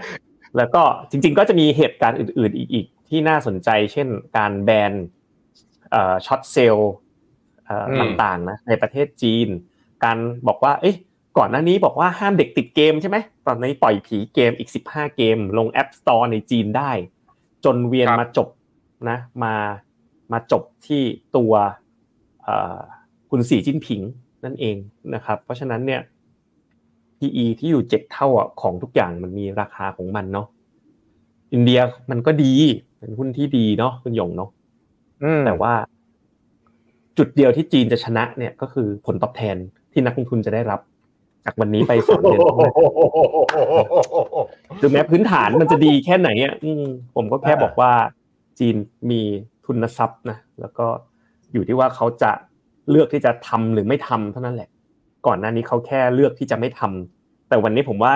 [0.58, 4.94] แล้วก็จริง ๆ ก็จะมีเหตุการณ์อื่น ๆ อีกอีกที่น่าสนใจ เช่น การแบน
[5.92, 6.94] เอ่อช็อตเซลล์
[7.66, 9.48] เอ่ออืมต่างๆนะในประเทศจีน
[10.04, 10.96] การบอกว่า เอ๊ะ
[11.38, 16.92] ก่อนหน้านี้บอกว่าห้ามเด็กติดเกมใช่ไหมตอนนี้ปล่อยผีเกมอีก 15 เกม ลง App Store ในจีนได้
[17.66, 18.50] จนเวียนครับมาจบ
[19.10, 19.56] นะมา
[20.32, 21.02] มาจบที่
[21.38, 21.54] ตัว
[22.44, 22.80] เอ่อ
[23.30, 24.02] คุณสีจิ้นผิง
[24.46, 24.76] นั่นเอง
[25.14, 26.02] นะครับ เพราะฉะนั้นเนี่ย
[27.24, 30.48] PE ที่อยู่เจ็ดเท่าอะของทุกอย่างมันมีราคาของมันเนาะ
[31.54, 31.80] อินเดีย
[32.12, 32.54] มันก็ดี
[33.00, 34.50] เป็นหุ้นที่ดีเนาะคุณหยงเนาะ
[35.24, 35.74] อืมแต่ว่า
[37.18, 39.56] จุดเดียวที่จีนจะชนะเนี่ยก็คือผลตอบแทน
[39.92, 40.80] ที่นักลงทุนจะได้รับ
[41.46, 42.72] จากวันนี้ไปสามเดือนข้างหน้า
[44.82, 47.92] ถึงแม้พื้นฐานมันจะดีแค่ไหนอะอืมผมก็แค่บอกว่า
[48.60, 48.76] จีน
[49.10, 49.22] มี
[49.66, 50.86] ทุนทรัพย์นะแล้วก็
[51.54, 52.32] อยู่ที่ว่าเขาจะ
[52.90, 54.70] เลือกที่จะทำหรือไม่ทำเท่านั้นแหละ
[55.28, 58.14] ก่อนหน้านี้เขาแค่เลือกที่จะไม่ทำแต่วันนี้ผมว่า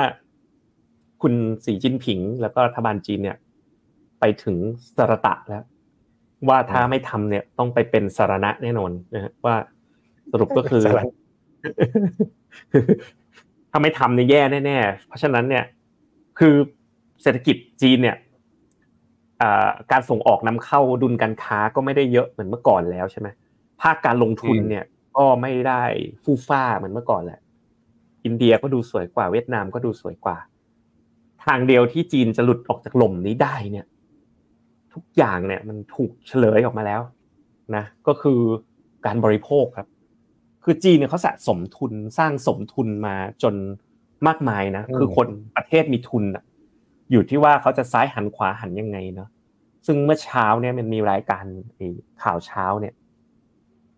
[1.22, 1.34] คุณ
[1.66, 3.38] สีจิ้นผิง แล้วก็รัฐบาลจีนเนี่ย
[4.20, 4.56] ไปถึง
[4.98, 5.64] สารตะแล้ว
[6.50, 9.56] ว่าถ้าไม่ทำเนี่ย ต้องไปเป็นสารณะแน่นอนนะฮะว่า
[10.32, 11.14] สรุปก็คือสารณะ
[13.72, 15.64] ถ้าไม่ทำเนี่ยแย่แน่ๆเพราะฉะนั้นเนี่ย
[16.40, 16.56] คือ
[17.22, 18.18] เศรษฐกิจจีนเนี่ย
[19.42, 23.28] อ่าการส่งออกนำเข้าดุลการค้าก็ไม่ได้เยอะเหมือนเมื่อก่อนแล้วใช่ไหม
[23.82, 24.84] ภาคการลงทุนเนี่ย
[25.18, 25.84] ก็ไม่ได้
[26.24, 27.40] ฟู่ฟ้าเหมือนเมื่อก่อนแหละ
[28.26, 30.38] อินเดียก็ดูสวยกว่า เวียดนามก็ดูสวยกว่า
[31.46, 33.86] ทางเดียวที่จีนจะหลุดออกจากหล่มนี้ได้เนี่ย
[34.94, 37.02] ทุกอย่างเนี่ยมันถูกเฉลยออกมาแล้ว
[37.76, 38.40] นะ ก็คือ
[39.06, 39.88] การบริโภคครับ
[40.64, 43.56] คือจีนเนี่ยเขาสะสมทุนสร้างสมทุนมาจน
[44.28, 46.44] มากมายนะ คือคนประเทศมีทุนอะ
[47.12, 49.30] อยู่ที่ว่าเขาจะซ้ายหันขวาหันยังไงเนาะ
[49.86, 51.46] ซึ่งเมื่อเช้าเนี่ยมันมีรายการ
[52.24, 52.94] ข่าวเช้าเนี่ย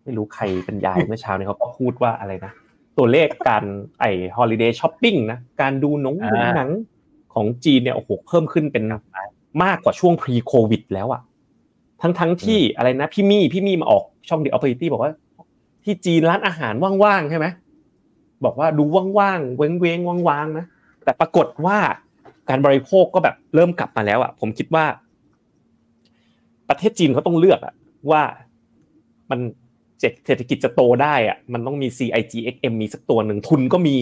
[0.10, 2.52] ไม่รู้ใครเป็นยายเมื่อเช้าเนี่ยเขาก็พูดว่าอะไรนะ
[2.98, 3.63] ตัวเลขการ
[4.00, 6.69] ไอ้ holiday shopping นะการดูหนังดูหนัง
[7.34, 8.84] ของจีนเนี่ยโอ้โหเพิ่มขึ้นเป็น
[9.63, 11.22] มากกว่าช่วง pre โควิดแล้วอะ
[12.02, 15.12] ทั้งทั้งที่อะไรนะพี่มี่พี่มี่มาออกช่อง The Opportunity บอกว่า
[15.84, 17.45] ที่จีนร้านอาหารว่างๆใช่ไหม
[18.45, 18.84] บอกว่าดู
[19.17, 20.65] ว่างๆเว้งเว้งว่างๆนะ
[21.04, 21.78] แต่ปรากฏว่า
[22.50, 24.86] การบริโภคก็แบบเริ่มกลับมาแล้วอะผมคิดว่า
[26.69, 27.74] ประเทศจีนเขาต้องเลือกอะ
[28.12, 28.22] ว่า
[29.30, 29.39] มัน
[30.26, 33.96] เศรษฐกิจจะโตได้อะมันต้องมี CIGXM มีสักตัวหนึ่งทุนก็มี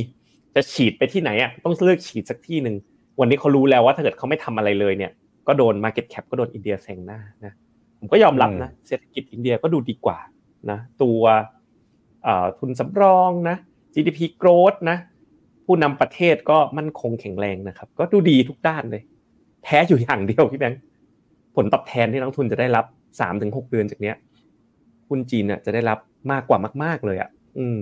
[0.55, 2.75] จะฉีดไปที่ไหนอะต้องเลือกฉีดสักที่หนึ่ง
[3.19, 5.11] วันนี้เขารู้แล้วว่าถ้าเกิดเขาไม่ทำอะไรเลยเนี่ย
[5.47, 7.53] ก็โดน Market Cap ก็โดนอินเดียแซงหน้านะ
[7.99, 10.17] ผมก็ยอมรับนะเศรษฐกิจอินเดียก็ดูดีกว่า
[10.71, 11.21] นะตัว
[12.59, 13.57] ทุนสำรองนะ
[13.93, 14.97] GDP growth นะ
[15.65, 19.03] ผู้นำประเทศก็มั่นคงแข็งแรงนะครับ ก็ดูดีทุกด้านเลย
[19.63, 20.81] แพ้อยู่อย่างเดียวพี่แบงค์
[21.55, 22.85] ผลตอบแทนที่นักทุนจะได้รับ
[23.19, 24.15] สามถึงหกเดือนจากเนี้ย
[25.09, 25.99] หุ้นจีนอะจะได้รับ
[26.31, 27.81] มากกว่ามาก ๆเลยอะ อืม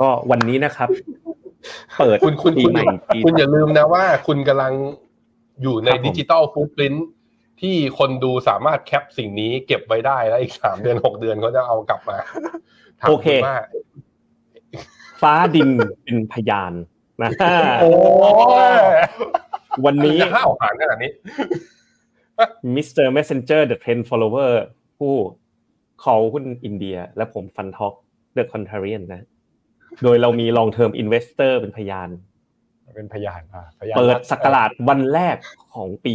[0.00, 0.88] ก็วันนี้นะครับ
[1.98, 4.72] เปิดคุณคุณปีคุณใหม่จีนคุณอย่าลืมนะว่า คุณกำลัง
[5.62, 6.94] อยู่ในครับผมดิจิตอลฟูดปริน
[7.60, 12.16] ที่คนดูสามารถแคปสิ่งนี้เก็บไว้ได้แล้วอีกสามเดือนหกเดือนเขาจะเอากลับมา
[13.00, 13.56] ถามโอเคณว่า
[15.20, 15.68] ฟ้าดิน
[16.04, 16.72] เป็นพยาน
[17.22, 17.30] นะ
[17.80, 17.90] โอ้
[19.84, 21.10] วันนี้จะห้าวหาญขนาดนี้
[22.76, 23.06] Mr.
[23.16, 24.52] Messenger the Trend Follower
[24.98, 25.14] ผู้
[26.02, 27.94] call หุ้นอินเดีย และผม Fund Talk
[28.36, 29.22] The Contrarian นะ
[30.02, 32.08] โดยเรามี long term investor เป็นพยาน
[32.96, 35.36] เป็นพยานอะพยานเปิดสักราชวันแรก
[35.74, 36.14] ของปี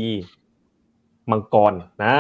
[1.32, 2.16] มังกรนะ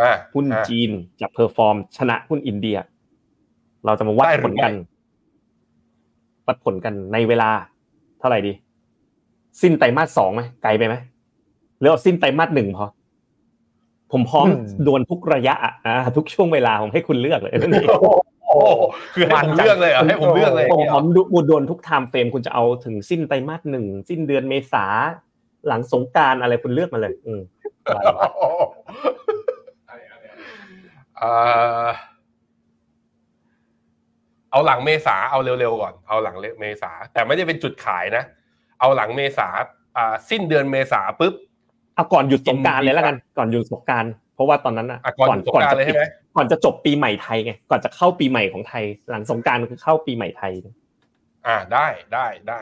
[0.00, 2.78] อ่าหุ้นอ่าจีนจะ perform ชนะหุ้นอินเดีย
[3.84, 4.84] เราจะมาวัดได้หรือผลกันไม่
[6.46, 7.50] วัดผลกันในเวลา
[8.18, 8.52] เท่าไหร่ดี
[9.62, 10.94] สิ้นไตรมาสสองไหมไกลไปไหม
[11.78, 12.86] หรือเอาสิ้นไตรมาสหนึ่งพอ
[14.12, 14.46] ผมพร้อม
[14.86, 17.88] ดวลทุกระยะอะอ่าทุกช่วงเวลาผมให้คุณเลือกเลยนั่นเอง
[18.48, 18.82] โอ้โห
[19.14, 24.84] คือให้ผมเลือกเลยเหรอให้ผมเลือกเลยผมพร้อมดูดวลทุกไทม์เฟรมคุณจะเอาถึงสิ้นไตรมาสหนึ่งสิ้นเดือนเมษา
[25.66, 27.40] หลังสงกรารอะไรคุณเลือกมาเลย อืม
[31.16, 31.30] เอ่
[31.84, 31.88] อ
[34.50, 38.24] เอาหลังเมษาเอาเร็วๆก่อน เอาหลังเมษา แต่ไม่ได้เป็นจุดขายนะ
[38.80, 39.48] เอาหลังเมษา
[39.96, 41.34] อ่าสิ้นเดือนเมษาปุ๊บ
[41.98, 46.02] เอาก่อนหยุดสงกรารเลยแล้วกันก่อนหยุดสงกรารเพราะว่าตอนนั้นอะอะก่อนหยุดสงกรานต์เลยใช่ไหม
[46.36, 50.52] ก่อนจะจบปีใหม่ไทยไงก่อนจะเข้าปีใหม่ของไทย หลังสงกรารคือเข้าปีใหม่ไทย
[51.46, 52.60] อ่าได้ได้ได้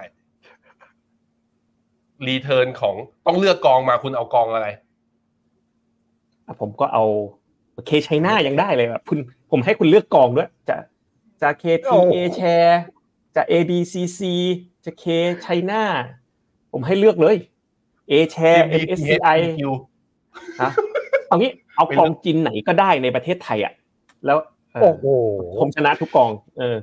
[2.27, 2.95] รีเทิร์นของ
[3.27, 4.69] ต้องเลือกกองมาคุณเอากองอะไร
[6.47, 7.05] อะผมก็เอา
[7.87, 9.19] เคชัยนายังได้เลยแบบคุณ
[9.51, 10.77] ผมให้คุณเลือกกองด้วยจะ
[11.43, 12.77] จะ KTA share
[13.37, 14.21] จะ ABCC
[14.85, 15.05] จะ K
[15.45, 15.83] China
[16.73, 17.37] ผมให้เลือกเลย
[18.11, 19.39] A share MSCI
[20.63, 20.71] ฮะ
[21.29, 23.73] เอางี้เอากองจีนไหนก็ได้ในประเทศไทยอะ
[24.27, 24.39] แล้ว
[24.75, 25.07] เออโอ้โห
[25.61, 26.77] ผมชนะทุกกอง เออ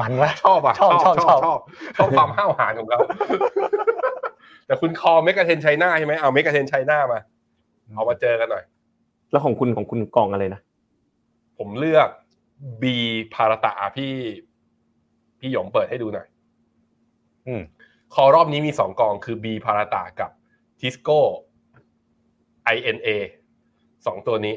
[0.00, 1.58] มันวะชอบอะชอบชอบชอบชอบ
[1.96, 2.98] ชอบความห้าวหาญของเขา
[4.66, 7.20] แต่คุณคอ MEGA10CHINA ใช่ไหมเอา MEGA10CHINA มา
[7.94, 8.64] เอามาเจอกันหน่อย
[9.30, 10.60] แล้วของคุณของคุณกองอะไรนะ
[11.58, 12.08] ผมเลือก
[12.82, 14.12] B-BHARATA อะพี่
[15.40, 16.26] พี่หยงเปิดให้ดูหน่อย
[17.46, 17.62] อืม
[18.14, 20.30] คอรอบนี้มีสองกองคือบีพารตะกับ
[20.80, 21.18] ทิสโก้
[22.74, 23.08] INA
[24.06, 24.56] สองตัวนี้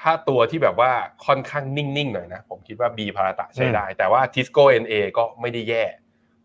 [0.00, 0.92] ถ้าตัวที่แบบว่า
[1.26, 5.84] ค่อนข้างนิ่งๆหน่อยนะ ผมคิดว่า B-BHARATA ใช้ได้ แต่ว่าทิสโก้ NA ก็ไม่ได้แย่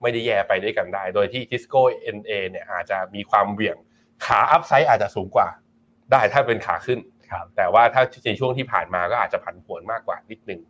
[0.01, 1.81] ไม่ได้แย่ไปด้วยกันได้ โดยที่ทิสโก้
[2.17, 3.77] NA เนี่ยอาจจะมีความเหวี่ยง
[4.25, 5.47] ขาอัพไซด์อาจจะสูงกว่า
[6.11, 6.99] ได้ถ้าเป็นขาขึ้น
[7.31, 10.61] ครับแต่ว่าถ้าในช่วงที่ผ่านมาก็อาจจะผันผวนมากกว่านิดนึง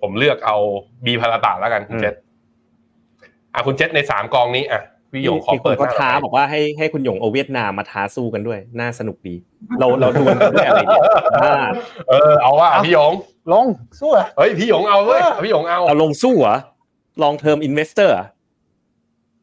[0.00, 0.56] ผมเลือกเอา
[1.04, 2.14] บีพาราตาแล้วกันคุณเจษ
[3.54, 4.82] อะคุณเจษในสามกองนี้อะ
[5.12, 9.34] พี่หยงขอมีคเปินดหก็น้าท้าหน่อยบอกว่าให้ให้คุณหยงเอาเวียดนามมาท้าสู้กันด้วย น่าสนุกดี
[9.78, 11.02] เราเราดูกันด้วยอะไรเนี่ย
[11.42, 11.54] อ่า
[12.08, 13.12] เออเอาว่าพี่หยง
[13.52, 13.66] ลง
[14.00, 16.56] สู้อะเฮ้ยพี่หยงเอาเว้ยเออพี่หยงเอาเราลงสู้เหรอ
[17.22, 18.26] long term investor เหรอ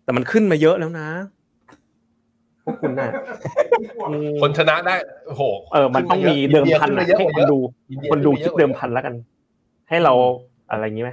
[0.04, 1.08] แต่มันขึ้นมาเยอะแล้วนะ
[2.66, 3.10] พวกคุณน่ะ
[4.10, 4.96] อืมคนชนะได้
[5.28, 5.44] โอ้โห
[5.74, 9.14] เออมันต้องมีเดิมพันขึ้อะมาเยอะให้กว่าคเยนอะดูอินเดียคนดูขึ้คิดมาเดิยมอะพันแล้วกัน
[9.90, 10.14] ให้เรา
[10.72, 11.12] อะไรอย่างนี้ไหม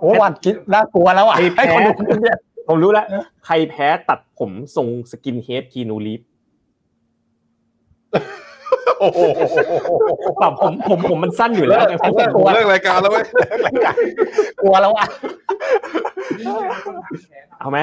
[0.00, 3.06] โอ้วันคิดน่ากลัวแล้วอะใครแพ้ให้คนดูเนี่ยผมรู้แล้ว
[3.46, 6.20] ใครแพ้ตัดผมทรงสกินเฮดกีนูลีฟ
[9.00, 9.20] โอ้โห
[10.42, 13.24] ปรับผมผมผมมันสั้นอยู่แล้วไงผมเลิกเลิกรายการแล้วเว้ย
[14.62, 15.06] กลัวแล้วอะ
[17.60, 17.78] เอาไหม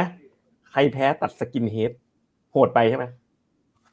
[0.72, 1.92] ใครแพ้ตัด skinhead
[2.52, 3.06] โหดไปใช่ไหม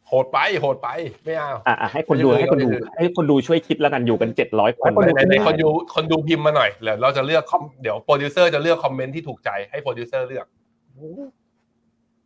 [0.08, 0.88] โหดไปโหดไป
[1.24, 10.46] ไม่เอาอะอะให้คนดูไม่ให้ใช่คนดูไม่ใช่ให้คนดูช่วยคิดแล้วกันอยู่กันเจ็ดร้อยคนให้คนดูในในคนดูคนดูพิมพ์มาหน่อยเดี๋ยวเราจะเลือกคอมเดี๋ยวโปรดิวเซอร์จะเลือกคอมเมนต์ที่ถูกใจให้โปรดิวเซอร์เลือก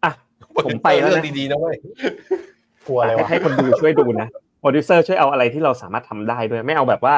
[0.05, 0.13] อะ
[0.67, 1.77] ผมไปแล้วนะเลือกดีๆนะเว้ย
[2.87, 4.29] กลัวอะไรให้วะให้คนดูช่วยดูนะ
[4.61, 7.17] โปรดิวเซอร์ช่วยเอาอะไรที่เราสามารถทำได้ด้วยไม่เอาแบบว่า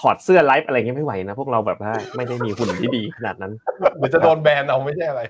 [0.00, 3.52] ถอดเสื้อไลฟ์อะไรเงี้ยไม่ไหวนะพวกเราแบบว่าไม่ได้มีหุ่นที่ดีขนาดนั้น
[3.98, 5.22] เดี๋ยวจะโดนแบนเอาไม่ใช่อะไร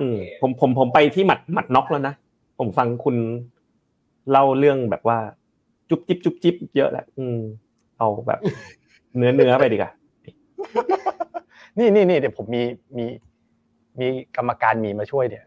[0.00, 2.14] อืมผมผมผมไปที่หมัดหมัดน็อกแล้วนะ
[2.58, 3.16] ผมฟังคุณ
[4.30, 5.18] เล่าเรื่องแบบว่า
[5.88, 7.38] จุ๊บจิ๊บจุ๊บจิ๊บเยอะแหละอืม
[7.98, 8.40] เอาแบบ
[9.16, 9.90] เนื้อเนื้อไปดีกว่า
[11.78, 12.62] นี่นี่นี่เดี๋ยวผมมี
[12.96, 13.06] มี
[14.00, 14.06] มี
[14.36, 15.44] กรรมการมีมาช่วยเนี่ย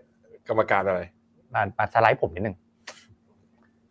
[0.50, 1.02] กรรมการอะไร
[1.54, 2.58] มามาสไลด์ผมนิดนึง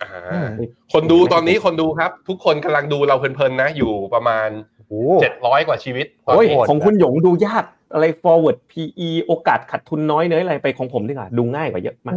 [0.02, 0.46] อ่า
[0.92, 12.16] คนดูตอนนี้คนดูครับ ทุกคนกำลังดูเราเพลินๆนะ อยู่ประมาณโอ้โหเจ็ดร้อยกว่าชีวิตตอนโอ้ยนี้โหดของคุณหยงดูยากอะไร forward PE โอกาสขาดทุนน้อยเนื้ออะไรไปของผมดีกว่าดูง่ายกว่าเยอะมาก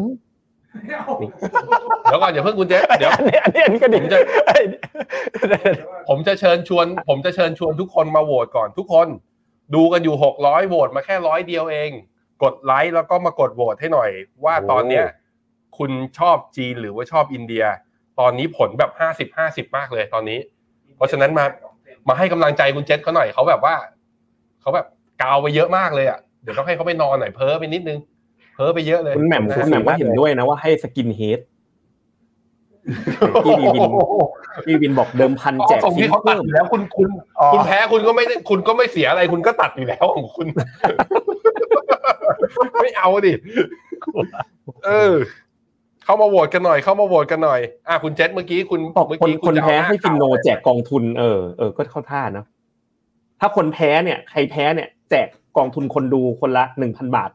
[0.83, 4.63] เดี๋ยวก่อนอย่าเพิ่งคุณเจษเดี๋ยวอันนี้อันนี้อันนี้ก็ดีผมจะเอ้ย
[6.09, 9.07] ผมจะเชิญชวน ผมจะเชิญชวนทุกคนมาโหวตก่อนทุกคน
[9.75, 11.89] ดูกันอยู่หกร้อยโหวตมาแค่ร้อยเดียวเอง
[12.43, 14.09] กดไลค์แล้วก็มากดโหวตให้หน่อย
[14.45, 15.05] ว่าตอนเนี้ย
[15.77, 17.63] คุณชอบจีนหรือว่าชอบอินเดีย
[18.19, 20.39] ตอนนี้ผลแบบห้าสิบห้าสิบมากเลยตอนนี้
[20.95, 21.45] เพราะฉะนั้นมา
[22.07, 23.75] มาให้กำลังใจคุณเจษเขาหน่อยเขาแบบว่า
[24.61, 24.85] เขาแบบ
[25.21, 31.39] กาวไปเยอะมากเลยอะเดี๋ยวต้องให้เขาไปนอนหน่อยเพ้อไปนิดนึงเพ้อไปเยอะเลย คุณแหม่มนะคุณแหม่มว่าเห็นด้วยนะว่าให้ skinhead
[33.45, 33.91] พี่วีวิน
[34.65, 40.47] พี่วินบอกเดิมพันแจกตรงฟิที่นเขาตัดเพิ่มอยู่แล้วคุณคุณอ๋อคุณแพ้คุณก็ไม่ได้คุณก็ไม่เสียอะไรคุณก็ตัดอยู่แล้วของคุณ
[42.81, 43.33] ไม่เอาดิ
[44.85, 45.13] เออ
[46.03, 52.45] เข้ามาโหวตกันหน่อย เข้ามาโหวตกันหน่อยอะคุณเจษเมื่อกี้คุณบอกเมื่อคนกี้คนจะเอาแพ้น้าให้ฟินโนข่าวแจกกองทุนเออเออก็เข้าท่านะ
[53.39, 57.29] ถ้าคนแพ้เนี่ย ใครแพ้เนี่ย แจกกองทุนคนดูคนละหนึ่งพันบาท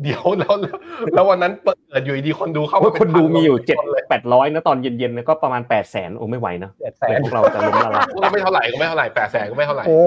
[0.00, 0.76] เดี๋ยวแล้วแล้ว
[1.14, 10.00] แล้ววันนั้นเปิดอยู่ดีคนดูเข้าเพมาราะเป็คนดูมีอยู่พันเจ็ดคนเลยแปดร้อยนะตอนเย็นๆนะก็ประมาณแปดแสนโอ้ไม่ไหวนะเจ็ดแสเดี๋ยวนพวกเราจะล้มละลายก็ไม่เท่าไหร่ก็ไม่เท่าไหร่แปดแสนก็ไม่เท่าไหร่โอ้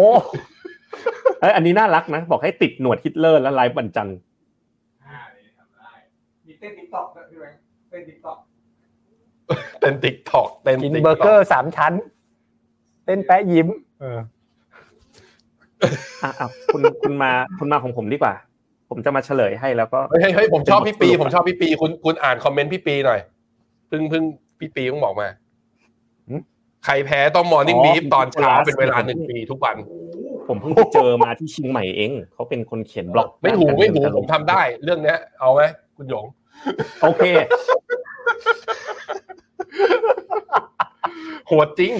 [1.40, 4.18] เอยอันนี้น่ารักนะ บอกให้ติดหนวดฮิตเลอร์แล้วไลฟ์วันจันทร์
[6.46, 8.38] มีเต้นติ๊กต็อกด้วยพี่แบงค์เต้นติ๊กต็อก
[9.80, 11.94] เต้นติ๊กตอกเต้นกิน TikTok เบอร์เกอร์สามชั้น
[13.06, 13.68] เต้นแปะยิ้ม
[14.02, 14.20] เออ
[16.24, 18.34] อะอะคุณคุณมาคุณมาของผมดีกว่า
[18.90, 23.20] ผมจะมาเฉลยให้แล้วก็เฮ้ยเฮ้ยเฮ้ยผมชอบพี่ปีผมชอบพี่ปีคุณคุณอ่านคอมเมนต์พี่ปีหน่อย
[23.88, 24.24] เพิ่งเพิ่ง
[24.60, 25.28] พี่ปีเพิ่งบอกมา
[26.28, 26.42] หืม
[26.86, 29.76] ใครแพ้ต้องมอร์นิ่งอ๋อบีฟตอนเช้าพี่เป็นเวลาพี่หนึ่งปีทุกวัน
[30.48, 35.62] ผมเพิ่งไปเจอมาที่เชียงใหม่เองเขาเป็นคนเขียนบล็อก ไม่หูไม่หูด้านการผมทำได้ เรื่องเนี้ย เอาไหม
[35.98, 36.26] คุณหยง
[37.04, 37.22] โอเค
[41.48, 41.94] โหดจริง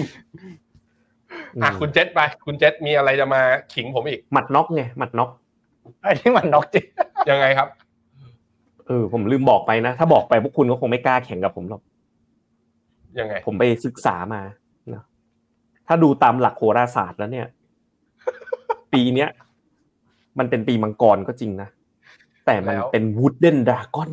[1.62, 3.42] อะคุณเจษไป คุณเจษมีอะไรจะมา
[3.74, 5.30] ขิงผมอีกหมัดน็อกไงหมัดน็อก
[6.02, 6.84] ไอ้นี่มันนอกจริง
[7.30, 7.68] ยังไงครับ
[8.86, 11.82] เออผมลืมบอกไปนะ ถ้าบอกไปพวกคุณก็คงไม่กล้าแข่งกับผมหรอก
[13.18, 14.40] ยังไง ผมไปศึกษามา
[14.94, 15.02] นะ
[15.86, 17.46] ถ้าดูตามหลักโหราศาสตร์แล้วเนี่ย
[18.92, 19.28] ปีเนี้ย
[20.38, 21.68] มันเป็นปีมังกรก็จริงนะ
[22.46, 24.12] แต่มันแล้วเป็นวูดเดนดราก้อน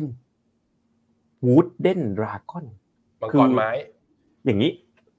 [1.46, 2.66] วูดเดนดราก้อน
[3.20, 3.70] มังคืกอรไม้
[4.44, 4.70] อย่างนี้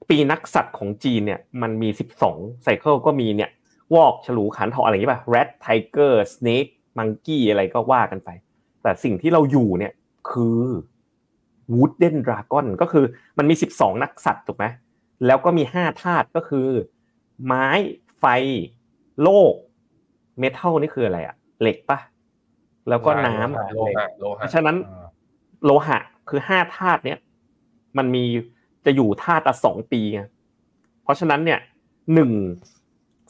[0.10, 3.50] ปีนักสัตว์ของจีนเนี่ย มันมีสิบสองไซเคิลก็มีเนี่ย
[3.94, 8.30] วอกฉลูขานเถาะอะไรอย่างนี้ป่ะ rat tiger snake monkey อะไรก็ว่ากันไป
[8.82, 9.94] แต่สิ่งที่เราอยู่เนี่ย
[10.32, 10.62] คือ
[11.76, 13.06] wooden dragon ก็คือ
[13.38, 14.66] มันมีสิบสองนักสัตว์ถูกไหม
[15.26, 16.68] แล้วก็มีห้าธาตุก็คือ
[17.46, 17.68] ไม้
[18.20, 18.26] ไฟ
[19.24, 19.54] โลก
[20.40, 22.00] เมทัลนี่คืออะไรอะเหล็กปะ
[22.90, 24.76] แล้วก็น้ำโลหะโลเพหะราะฉะนั้น
[25.66, 27.18] โลหะคือห้าธาตุเนี้ย
[27.98, 28.24] มันมี
[28.86, 30.22] จะอยู่ธาตุละสองปีไง
[31.04, 31.60] เพราะฉะนั้นเนี่ย
[32.14, 32.32] หนึ่ง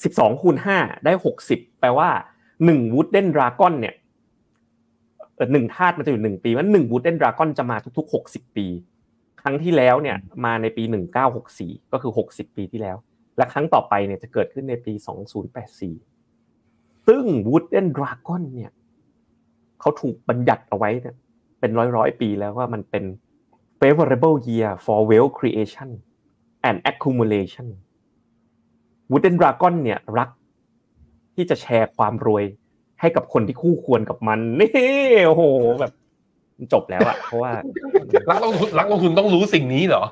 [0.03, 2.09] สิบสองคูณห้าได้หกสิบแปลว่า
[2.65, 3.95] หนึ่งวูดเดนดราก้อนเนี่ย
[5.51, 8.67] หนึ่งธาตุมันจะอยู่หนึ่งปีว่าหนึ่งวูดเดนดราก้อนจะมาทุกๆหกสิบปี
[9.41, 12.97] ครั้งที่แล้วเนี่ยมาในปีหนึ่งเก้าหกสี่ก็คือหกสิบปีที่แล้ว
[13.37, 15.95] และครั้งต่อไปเนี่ยจะเกิดขึ้นในปีสองศูนย์แปดสี่
[17.07, 18.71] ซึ่งวูดเดนดราก้อนเนี่ย
[19.79, 21.15] เขาถูกบัญญัติเอาไว้เนี่ย
[21.59, 23.03] เป็นร้อยร้อยๆปีแล้วว่ามันเป็น
[23.79, 25.89] favorable year for wealth creation
[26.67, 27.67] and accumulation
[29.11, 30.29] Wooden Dragon เนี่ยรัก
[31.35, 32.43] ที่จะแชร์ความรวย
[33.01, 34.69] ให้กับคนที่คู่ควรกับมันนี่
[35.27, 35.43] โอ้โห
[35.79, 35.91] แบบ
[36.73, 37.51] จบแล้วอะเพราะว่า
[38.29, 40.03] รักลงทุนรักลงทุนต้องรู้สิ่งนี้เหรอ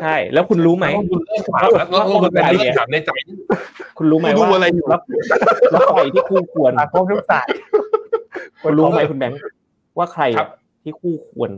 [0.00, 3.10] ใช่ แล้วคุณรู้ไหมนักลงทุนเริ่มถามแล้วนักลงทุนเป็นเรื่องถามในใจ
[3.98, 5.00] คุณรู้ไหมคุณดูว่าอะไรอยู่แล้ว
[5.70, 7.50] แล้วใครที่คู่ควรตาครบทุกศาสตร์
[8.62, 9.38] คุณรู้ไหมคุณแบงค์
[9.98, 10.48] ว่าใครครัอะบ
[10.82, 11.50] ที่คู่ควร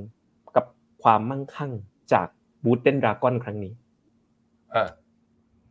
[0.56, 0.64] กับ
[1.02, 1.72] ความมั่งคั่ง
[2.12, 2.28] จาก
[2.64, 3.72] บูธเดนดราก้อนครั้งนี้
[4.74, 4.88] อ่า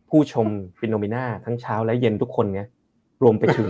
[0.10, 0.48] ผู้ชม
[0.80, 2.62] ฟิโนเมนาทั้งเช้าและเย็นทุกคนไง
[3.24, 3.68] รวมไปถึง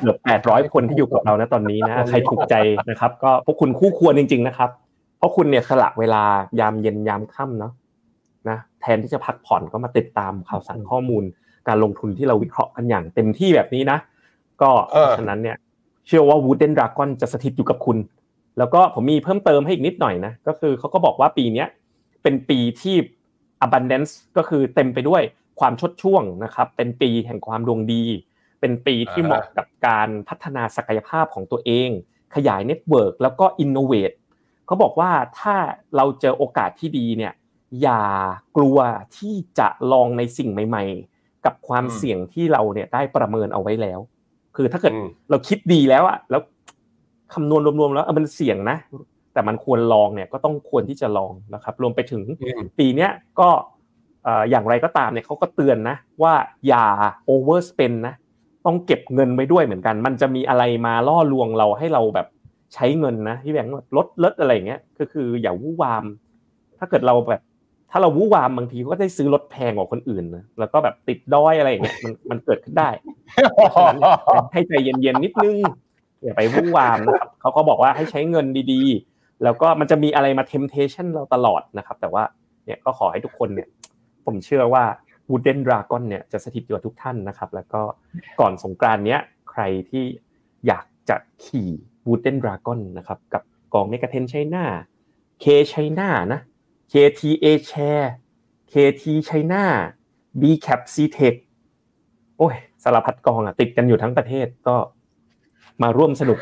[0.00, 2.54] เกือบแปดร้อยคนที่อยู่กับเรานะตอนนี้นะใครถูกใจ
[2.90, 4.70] นะครับ ก็พวกคุณคู่ควรจริง ๆนะครับ
[5.18, 6.22] เพราะคุณเนี่ยสละเวลา
[6.60, 7.72] ยามเย็นยามค่ำเนาะ
[8.48, 11.24] นะแทนที่จะพักผ่อนก็มาติดตามข่าวสารข้อมูล
[11.68, 13.98] การลงทุนที่เราวิเคราะห์กันอย่างเต็มที่แบบนี้นะ
[14.62, 15.56] ก็เออฉะนั้นเนี่ย
[16.06, 17.98] เชื่อว่า Wooden Dragon จะสถิตอยู่กับคุณ
[18.58, 21.68] แล้วก็ผมมีเพิ่มเติมให้อีกนิดหน่อยนะก็คือเขาก็บอกว่าปีเนี้ย
[22.22, 22.96] เป็นปีที่
[23.66, 25.22] abundance ก็คือเต็มไปด้วย
[25.60, 28.04] ความชดช่วงนะครับ เป็นปีแห่งความดวงดี
[28.60, 31.90] เป็นปีที่เหมาะกับการพัฒนาศักยภาพของตัวเอง
[32.34, 34.16] ขยาย network แล้วก็ innovate
[34.66, 35.56] เขาบอกว่าถ้า
[35.96, 37.32] เราเจอโอกาสที่ดีเนี่ย
[37.82, 38.04] อย่า
[38.56, 38.78] กลัว
[39.16, 44.00] ที่จะลองในสิ่งใหม่ ๆ กับความอืมเสี่ยงที่เราเนี่ยได้ประเมินเอาไว้แล้ว
[44.56, 46.42] คือถ้าเกิดอืมเราคิดดีแล้วอะแล้ว
[47.34, 48.76] คำนวณรวมๆแล้วเออมันเสี่ยงนะ
[49.32, 56.34] แต่มันควรลองเนี่ยก็ต้องควรที่จะลองนะครับ รวมไปถึงอืมปีเนี้ยก็เอ่ออย่างไรก็ตามเนี่ยเขาก็เตือนนะว่า
[56.66, 56.86] อย่า
[57.32, 58.14] overspend นะ
[58.66, 62.26] ต้องเก็บเงินไว้ด้วยเหมือนกัน มันจะมีอะไรมาล่อลวงเราให้เราแบบ
[62.74, 66.04] ใช้เงินนะที่แบงค์ลดลดอะไรอย่างเงี้ยก็คืออย่าวู่วาม
[66.78, 67.42] ถ้าเกิดเราแบบ
[67.90, 72.88] ถ้าเราวู่วามบางทีก็ได้ซื้อรถแพงกว่าคนอื่นนะแล้วก็แบบติดด้อยอะไรอย่างเงี้ยมันมันเกิดขึ้นได้
[73.54, 74.12] เพราะฉะนั้นเนี่ย
[74.52, 75.56] ให้ใจเย็นๆนิดนึง
[76.22, 82.22] อย่าไปวู่วามนะครับเขาก็บอกว่าให้ใช้เงินดีๆ แล้วก็มันจะมีอะไรมา temptation เราตลอดนะครับ แต่ว่า
[82.64, 83.68] เนี่ยก็ขอให้ทุกคนเนี่ย
[84.26, 84.84] ผมเชื่อว่า
[85.30, 87.82] Wooden Dragon เนี่ยจะสถิตอยู่กับทุกท่านนะครับ แล้วก็
[88.40, 90.04] ก่อนสงกรานเนี้ยใครที่
[90.66, 91.68] อยากจะขี่
[92.06, 93.42] Wooden Dragon นะครับ กับ
[93.74, 94.64] กองเมกะเทนไชน่า
[95.42, 96.40] K China นะ
[96.92, 98.08] KTA Share
[98.72, 99.62] KT China
[100.40, 101.34] B Cap C Tech
[102.38, 104.76] โอ้ยสารพัดกองอะติดกันอยู่ทั้งประเทศก็
[105.82, 106.38] มาร่วมสนุก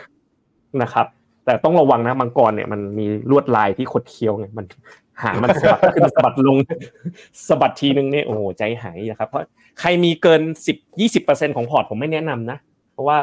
[0.82, 1.06] นะครับ
[1.44, 4.66] แต่ต้องระวังนะมังกรเนี่ยมันมีลวดลายที่คดเคี้ยวไงมัน
[5.22, 6.59] หางมันสะบัดขึ้นสะบัดลง
[7.48, 9.44] สะบัดทีนึงเนี่ยโอ้โหใจหายนะครับ เพราะ
[9.81, 12.59] ใครมีเกินสิบยี่สิบเปอร์เซ็นของพอร์ตผมไม่แนะนำนะ
[12.92, 13.18] เพราะว่า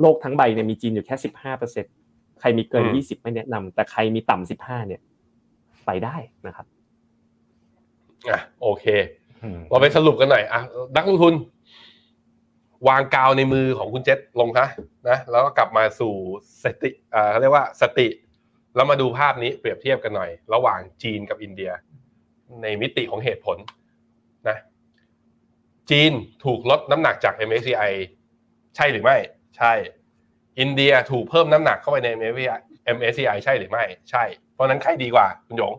[0.00, 1.84] โลกทั้งใบเนี่ยมีจีนอยู่แค่สิบห้าเปอร์เซ็น
[2.40, 5.00] ใครมีเกินอืมยี่สิบไม่แนะนำแต่ใครมีต่ำสิบห้าเนี่ย
[5.86, 6.66] ไปได้นะครับ
[8.30, 8.84] อะโอเค
[9.68, 10.60] เราไปสรุปกันหน่อยอะ
[10.96, 11.34] นักลงทุน
[12.88, 14.66] วางกาวในมือของคุณเจษลงซะ
[15.08, 16.12] นะแล้วก็กลับมาสู่
[16.64, 18.06] สติอ่าเขาเรียกว่าสติ
[18.76, 21.70] แล้วมาดูภาพนี้เปรียบเทียบกันหน่อย ระหว่างจีนกับอินเดีย
[22.62, 23.56] ในมิติของเหตุผล
[24.48, 24.56] นะ
[25.90, 26.12] จีน
[26.44, 27.92] ถูกลดน้ำหนักจาก MSCI
[28.76, 29.16] ใช่หรือไม่
[29.56, 29.72] ใช่
[30.60, 32.60] อินเดียถูกเพิ่มน้ำหนักเข้าไปใน MSCI
[32.96, 35.74] MSCI ใช่หรือไม่ ใช่ เพราะฉะนั้นใครดีกว่า คุณหยง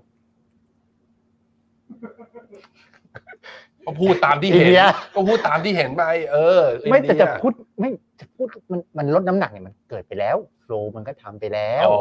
[3.86, 4.84] ก็พูดตามที่เห็นอินเดีย
[5.16, 10.38] ก็พูดตามที่เห็นไปเออ ไม่อินแต่เดียจะพูดไม่จะพูดมันมันลดน้ำหนักเนี่ยมันเกิดไปแล้ว
[10.72, 12.00] โฟลมันก็ทำไปแล้วอ๋อ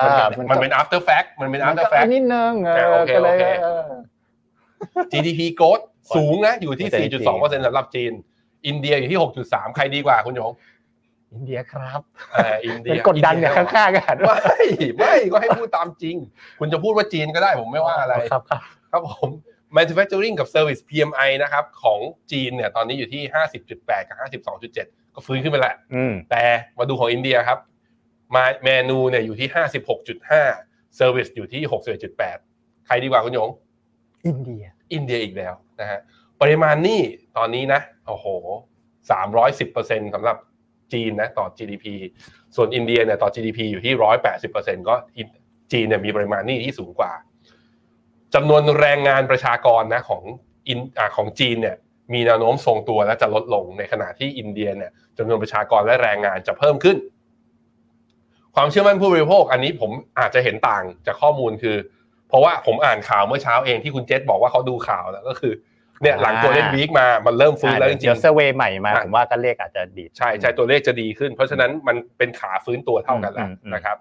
[0.00, 3.82] เออมันเป็นมันเป็น after fact มันเป็นมัน after ก็ fact นิดนึงเออะอโอเคก็เลยโอเคเออ
[5.12, 5.84] GDP growth
[6.16, 8.12] สูงนะอยู่ที่แต่จริง4.2%สำหรับจีน
[8.66, 10.52] อินเดียอยู่ที่ 6.3 ใครดีกว่าคุณหยง
[11.32, 12.00] อินเดียครับ
[12.32, 14.56] เอออินเดีเป็นยกดดันเนี่ยข้างๆกันไม่
[14.98, 16.16] ไม่ก็ให้พูดตามจริง
[16.58, 18.60] คุณจะพูดว่าจีนก็ได้ผมไม่ว่าอะไรครับครับ
[18.92, 19.28] ครับผม
[19.76, 22.00] manufacturing กับ service PMI นะครับ ของ
[22.32, 23.22] จีนเนี่ยตอนนี้อยู่ที่
[23.64, 24.16] 50.8 กับ
[24.52, 26.42] 52.7 ก็ฟื้นขึ้นไปแหละอืมแต่
[26.78, 27.58] มาดูของอินเดียครับ
[28.36, 29.48] มาเมนูเนี่ยอยู่ที่
[30.24, 31.62] 56.5 service อยู่ที่
[32.24, 33.50] 61.8ใครดีกว่าคุณหยง
[34.26, 36.00] อินเดีย อินเดียอีกแล้วนะฮะ
[36.40, 37.00] ปริมาณหนี้
[37.36, 38.26] ตอนนี้นะโอ้โห
[39.10, 40.36] สามร้อยสิบเปอร์เซ็นสำหรับ
[40.92, 41.86] จีนนะต่อ GDP
[42.56, 45.28] ส่วนอินเดียเนี่ยต่อ GDP อยู่ที่ร้อยแปดสิบเปอร์เซ็นก็อิน
[45.72, 47.12] จีนเนี่ยมีปริมาณหนี้ที่สูงกว่า
[48.34, 50.22] จำนวนแรงงานประชากรนะของ
[50.68, 51.76] อินอาของจีนเนี่ย
[52.12, 56.96] มีแนวโน้มทรงตัวและจะลดลงในขณะที่อินเดียเนี่ยจำนวนประชากรและแรงงานจะเพิ่มขึ้น
[58.56, 61.76] ความเชื่อมั่นผู้บริโภคอันนี้ผมอาจจะเห็นต่างจากข้อมูลคือ
[62.28, 65.52] เพราะว่าผมอ่านข่าวเมื่อเช้าเองที่คุณเจษบอกว่าเขาดูข่าวแล้วก็คือ
[66.02, 73.96] เนี่ยหลังตัวเลขวีคมามันเริ่มฟื้นแล้วจริเดี๋ยงวเซอร์เวย์ใหม่มาอะผมว่าก็เลขอาจจะดีดๆใช่ใช่ตัวเลขจะดีขึ้น เพราะฉะนั้นมันเป็นขาฟื้นตัวเท่ากันแล้วอืมอืมนะครับ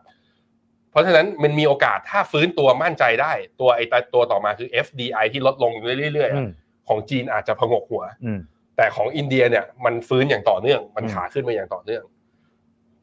[0.92, 5.72] เพราะฉะนั้นมันมีโอกาสถ้าฟื้นตัวมั่นใจได้ ตัวไอ้ตัวต่อมาคือ FDI ที่ลดลง
[6.14, 6.50] เรื่อยๆอือะม
[6.88, 8.40] ของจีนอาจจะพงกหัวอืม
[8.78, 12.04] แต่ของอินเดียเนี่ยมันฟื้นอย่างต่อเนื่อง มันอืมขาขึ้นมาอย่างต่อเนื่อง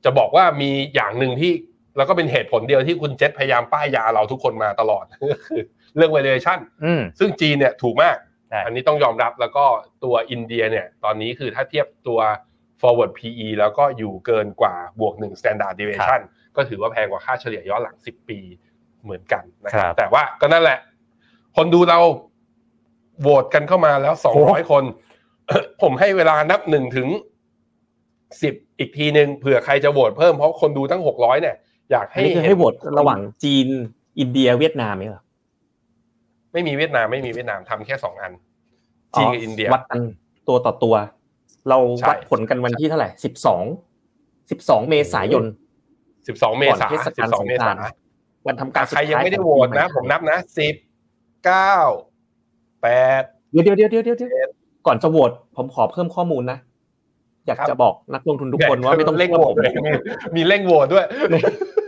[0.05, 1.53] จะบอกว่ามีอย่างหนึ่งที่
[1.97, 5.63] แล้วก็เป็นเหตุผลเดียวที่คุณเจษพยายามป้ายยาเราทุกคนมาตลอดก็คือ
[5.96, 8.17] เรื่อง valuation อืมซึ่งจีนเนี่ยถูกมาก
[8.50, 9.65] ใช่อันนี้ต้องยอมรับแล้วก็
[10.05, 12.21] ตัวอินเดียเนี่ยตอนนี้คือถ้าเทียบตัว
[12.81, 16.21] forward PE แล้วก็อยู่เกินกว่าบวกหนึ่ง standard deviation
[16.57, 18.38] ก็ถือว่าแพงกว่าค่าเฉลี่ยย้อนหลัง 10 ปี
[19.03, 20.79] เหมือนกันนะคครัรับบแต่ว่าก็นั่นแหละ
[21.57, 21.98] คนดูเรา
[23.21, 24.85] โหวตกันเข้ามาแล้ว 200 คน
[25.83, 27.09] ผมให้เวลานับหนึ่งถึง
[28.42, 31.56] สิบอีกทีหนึ่งเผื่อใครจะโหวตเพิ่มเพราะคนดูตั้ง 600 เนี่ย
[31.90, 33.66] อยากอันให้นี้คือให้โหวตระหว่างจีน
[34.18, 35.22] อินเดียเวียดนามไหมเหรอ
[36.52, 38.33] ไม่มีเวียดนามไม่มีเวียดนามทำแค่สองอัน
[39.18, 39.98] จีนกับอินเดียวัดกัน
[40.48, 40.94] ตัวต่อตัว
[41.68, 43.64] เราใช่วัดผลกันวันที่เท่าไหร่สิบสอง
[44.50, 45.44] สิบสองเมษายน
[46.28, 47.80] สิบสองเมษาก่อนเทศกาลสิบสองเมษาสงกรานต์
[48.46, 50.74] วันทำการสุดใครยังไม่ได้โหวตนะ ผมนับนะสิบ
[51.44, 51.76] เก้า
[52.83, 52.88] แป
[53.20, 54.50] ดเดี๋ยวเดี๋ยวเดี๋ยวเดี๋ยวเดี๋ยว
[54.87, 56.58] ก่อนจะโหวตผมขอเพิ่มข้อมูลนะ
[57.47, 59.93] อยากครับจะบอกนักลงทุนทุกคนว่าไม่ต้องเร่งเชื่อโหวผตมเลยมี
[60.37, 61.38] มีเร่งโหวตด้วยไม่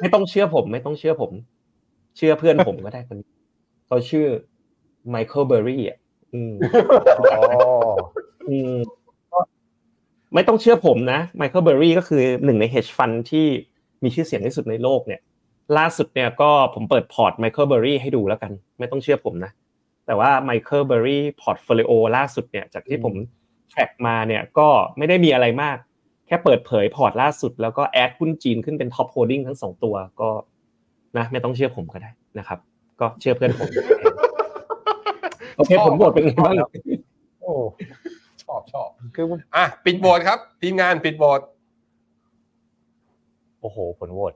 [0.00, 1.32] ไม่ต้องเชื่อผม ไม่ต้องเชื่อผม
[2.16, 3.28] เชื่อเพื่อนผมก็ได้คนนี้
[3.86, 4.26] เขาชื่อ
[5.10, 5.98] ไมเคิลเบอร์รี่อะ
[6.34, 6.54] อืม
[7.32, 7.42] อ๋อ
[8.50, 8.76] อืม
[10.34, 13.46] ไม่ต้องเชื่อผมนะไมเคิลเบอร์รี่ก็คือหนึ่งใน hedge fund ที่
[14.02, 15.20] มีชื่อเสียงที่สุดในโลกเนี่ย
[15.78, 19.52] ล่าสุดเนี่ยก็ผมเปิดพอร์ตไมเคิลเบอร์รี่ให้ดูแล้วกัน ไม่ต้องเชื่อผมนะ
[20.06, 23.14] แต่ว่าไมเคิลเบอร์รี่พอร์ตโฟลิโอล่าสุดเนี่ย จากที่ผม
[23.74, 24.68] track มาเนี่ยก็
[24.98, 25.76] ไม่ได้มีอะไรมาก
[26.26, 30.30] แค่เปิดเผยพอร์ตล่าสุด แล้วก็ add หุ้นจีนขึ้นเป็น top holding ทั้งสองตัวก็
[31.16, 32.58] นะไม่ต้องเชื่อผมก็ได้นะครับ
[33.00, 33.68] ก็เชื่อเพื่อนผม
[35.56, 36.54] โอเคผมโหวตเป็นไงบ้าง
[37.40, 37.52] โอ้
[38.42, 39.24] ชอบชอบคือ
[39.56, 41.40] อะปิดโหวตครับ ทีมงานปิดโหวต
[43.60, 44.34] โอ้โห ผลโหวต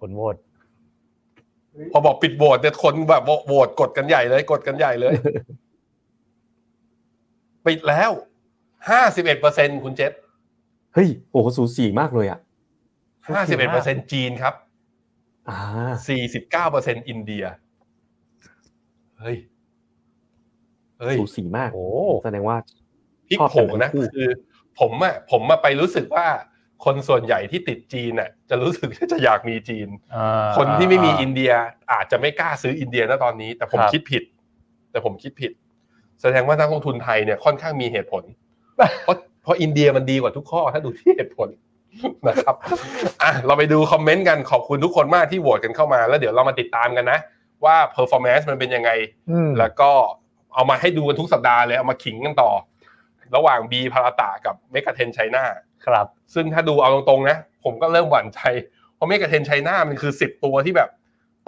[0.00, 0.36] ผลโหวต
[1.92, 5.14] พอบอกปิดโหวตเนี่ยคนแบบโหวตกดกันใหญ่เลย กดกันใหญ่เลย
[7.66, 8.10] ปิดแล้ว
[8.90, 10.12] ห้าสิบเอ็ดเปอร์เซ็นคุณเจษ
[10.94, 12.40] เฮ้ยโอ้โหสูสีมากเลยอะ
[13.28, 14.54] ห้าสิบเอ็ดเปอร์เซ็นจีนครับ
[15.48, 15.58] อ่า
[16.08, 17.44] สี่สิบเก้าเปอร์เซ็นอินเดีย
[19.20, 19.36] เฮ้ย
[21.00, 21.86] เฮ้ย สูสีมาก โอ้
[22.24, 22.56] แสดงว่า
[23.28, 24.28] พลิกชอบโผกันนะทั้งคู่คือ
[24.80, 26.26] ผมอะผมมาไปรู้สึกว่า
[26.84, 31.52] คนส่วนใหญ่ที่ติดจีนอะจะรู้สึกจะอยากมีจีนอ่าคนที่ไม่มีอินเดีย
[31.92, 34.22] อาจจะไม่กล้าซื้ออินเดียนะตอนนี้ แต่ผมครับคิดผิด
[34.90, 35.52] แต่ผมคิดผิด
[36.22, 38.22] แสดงว่านักลงทุนไทยเนี่ยค่อนข้างมีเหตุผล
[39.04, 41.48] เพราะเพราะอินเดียมันดีกว่าทุกข้อถ้าดูที่เหตุผล
[42.28, 42.54] นะครับ
[43.22, 47.18] อะเราไปดูคอมเมนต์กันขอบคุณทุกคนมากที่โหวตกันเข้ามา แล้วเดี๋ยวเรามาติดตามกันนะ
[47.64, 48.90] ว่า performance มันเป็นยังไง
[49.30, 49.90] อืมแล้วก็
[50.54, 52.50] เอามาให้ดูกันทุกสัปดาห์เลย เอามาขิงกันต่อ
[53.36, 55.44] ระหว่างบีภารตะกับเมกาเทนไชน่า
[55.86, 58.40] ครับ ซึ่งถ้าดูเอาตรงๆนะ ผมก็เริ่มหวั่นใจ
[58.94, 60.88] เพราะเมกาเทนไชน่ามันคือสิบตัวที่แบบ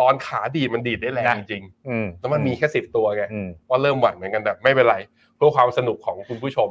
[0.00, 4.96] ตอนขาดีดมันดีดได้แรงจริงอืมๆแล้วมันมีแค่สิบตัวไงอืมว่าเริ่มหวั่นเหมือนกันแต่ไม่เป็นไร
[5.36, 6.68] เพื่อความสนุกของคุณผู้ชม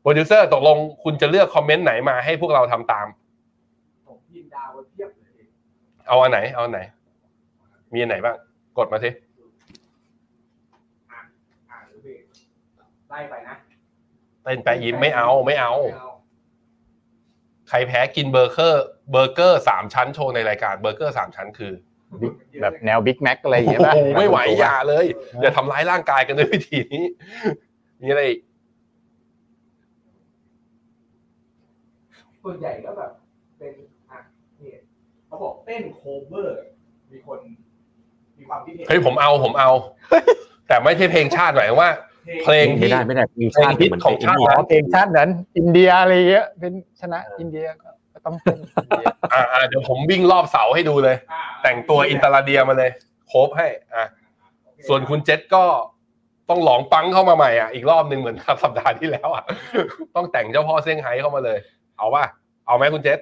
[0.00, 3.06] โปรดิวเซอร์ตกลงคุณจะเลือกคอมเมนต์ไหนมาให้พวกเราทำตาม
[4.06, 5.44] ผมพิมพ์ดาวไว้เทียบเลย
[6.08, 6.80] เอาอันไหน เอาอันไหน
[7.92, 8.36] มีอันไหนบ้าง
[8.78, 9.10] กดมาสิ
[11.10, 11.26] อ่าน
[11.70, 12.22] อ่านหรือเบรก
[13.08, 13.54] ไล่ไปนะ
[14.42, 15.72] เต้นแปะยิ้มไม่เอาไม่เอา
[17.68, 21.72] ใครแพ้กินเบอร์เกอร์ เบอร์เกอร์สามชั้นโชว์ในรายการเบอร์เกอร์สามชั้นคือ
[22.60, 25.06] แบบแนวบิ๊กแม็กอะไรอย่างโอ้เงี้ยป่ะโหไม่ไหวอย่าเลย
[25.40, 27.04] อย่าทำร้ายร่างกายกันด้วยวิธีนี้
[28.02, 28.40] มีอะไรอีก
[32.42, 33.10] ส่วนใหญ่ก็แบบ
[33.58, 33.72] เป็น
[34.10, 34.20] อะ
[34.60, 34.72] นี่
[35.26, 36.58] เขาบอกเต้น cover
[37.12, 37.38] มีคน
[38.38, 39.70] มีความคิดเห็นเฮ้ยผมเอาผมเอา
[40.68, 41.90] แต่ไม่ใช่เพลงชาติหมายถึงว่า
[42.42, 47.91] เพลงไม่ที่ได้ไม่ได้มีชาติเพลงฮิตเหมือนของเป็นชาติอินอ๋เดียอเพลงชาตินั้น อินเดียอะไรอย่างเงี้ยเป็นชนะอินเดียก็ก็
[48.24, 52.90] ต้องเป็นอินเดียอ่าอ่าเดี๋ยวผมวิ่งรอบเสาให้ดูเลยอ่าแต่งตัวอินตาลาเดียมาเลย
[53.26, 54.06] โคบให้อะ
[54.88, 55.64] ส่วนคุณเจษก็
[56.50, 59.44] ต้องหลองปังเข้ามาใหม่อะอีกรอบหนึ่งเหมือนกับสัปดาห์ที่แล้วอะ
[60.16, 61.58] ต้องแต่งเจ้าพ่อเซี่ยงไฮ้เข้ามาเลย
[61.96, 62.24] เอาป่ะ
[62.66, 63.18] เอาไหมคุณเจษ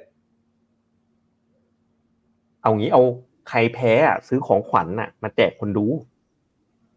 [2.63, 3.03] เอางี้เอา
[3.49, 5.87] ใครแพ้อะซื้อของขวัญน่ะ มาแจกคนดู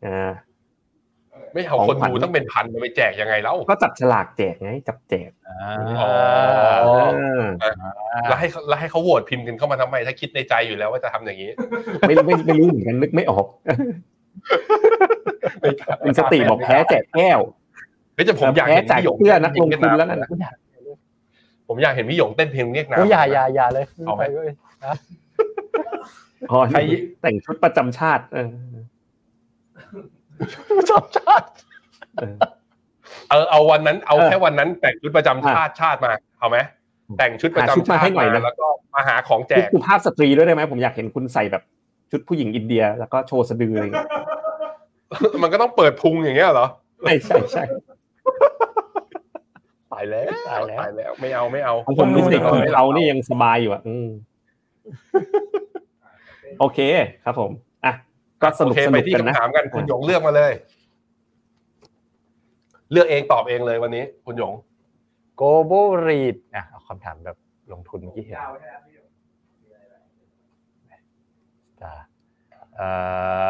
[0.05, 0.31] อ่า
[1.53, 5.57] ไม่เอาของคนขวัญดูต้องเป็นพันจะไปแจกยังไงแล้วก็จับฉลากแจกไงจับแจกอ่า
[6.01, 6.09] อ๋อ
[7.13, 7.43] เออ
[8.27, 11.51] แล้วให้เขาแล้วให้เขาโหวตพิมพ์กันเข้ามาทำไม ถ้าคิดในใจอยู่แล้วว่าจะทำอย่างนี้
[12.07, 13.45] ไม่ไม่ไม่รู้เหมือนกันนึกไม่ออก
[16.01, 17.39] เป็นสติบอกแพ้แจกแก้ว
[18.15, 20.53] เฮ้ยแต่ผมอยากแพ้เห็นจ่ายพี่หยงเพื่อนักลงทุนแล้วกันนะนะ
[21.67, 24.51] ผมอยากเห็นพี่หยงเต้นเพลงเรียกน้ำโอ้ยอย่าอย่าอย่าเลยเอาไหมปว้ย
[26.51, 26.79] อ๋อใคร
[27.21, 28.49] แต่งชุดประจำชาติเออ
[30.89, 31.47] ชอบชาติ
[32.19, 32.35] เออ
[33.29, 36.57] เออเอาวันนั้น เอาเออแค่วันนั้นแต่งชุดประจำชาติชาติมาเอาไหม
[37.19, 41.63] แต่งชุดประจำหาชุดมาชาให้ติหน่อยมานะแล้วก็มาหาของแจชุดกสุภาพสตรีด้วยได้ไหมผมอยากเห็นคุณใส่แบบ
[42.11, 44.09] ชุดผู้หญิงอินเดีย แล้วก็โชว์สะดืออะไรอย่างเงี้ย
[45.41, 46.67] มันก็ต้องเปิดพุงอย่างเงี้ยเหรอ
[47.03, 47.63] ไม่ใช่ใช่
[49.93, 54.07] ตายแล้วตายแล้วตายแล้ว ไม่เอาไม่เอาของผมรู้สึกของเรานี่ยังสบายอยู่อะอืม
[56.59, 56.79] โอเค
[57.25, 57.72] ครับผมอะ
[58.43, 60.53] ก็สนุกโอเคสไปนุกที่กันนะคำถามกันคุณหยงเลือกมาเลย
[62.91, 64.53] เลือกเองตอบเองเลยวันนี้ คุณหยง
[65.35, 65.71] โกโบ
[66.07, 67.37] รีดอะเอาคำถามแบบ
[67.71, 69.07] ลงทุนเมื่อกี้เห็นดาวใช่ไหมพี่หยง
[71.81, 71.93] จ้า
[72.75, 72.87] เอ่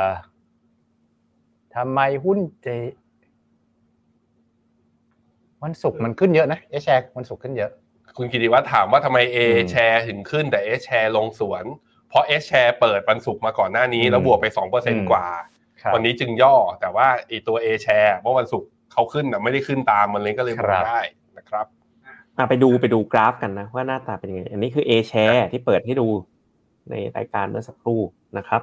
[0.07, 0.09] อ
[1.75, 2.67] ทำไมหุ้นเจ
[5.63, 7.71] วันศุกร์มันขึ้นเยอะนะเอแชร์วันศุกร์ขึ้นเยอะ
[8.17, 11.65] คุณกิติวัฒน์ถามว่าทำไม A อืมแชร์ถึงขึ้นแต่ S แชร์ลงสวน
[12.13, 15.27] เพราะ S แชร์เปิดวันศุกร์มาก่อนหน้านี้อืมแล้วบวกไปสองเปอร์เซ็นอืมกว่า
[15.81, 21.01] ครับวันนี้จึงย่อแต่ว่าไอตัว A แชร์เมื่อวันศุกร์เขาขึ้นน่ะไม่ได้ขึ้นตามมันเลยก็เลยบวครักบได้
[21.37, 21.65] นะครับ
[22.37, 26.07] อะไปดูไปดูกราฟกันนะว่าหน้าตาเป็นยังไง อันนี้คือ A share ที่เปิดให้ดู
[26.89, 28.01] ในรายการเมื่อสักครู่
[28.37, 28.61] นะครับ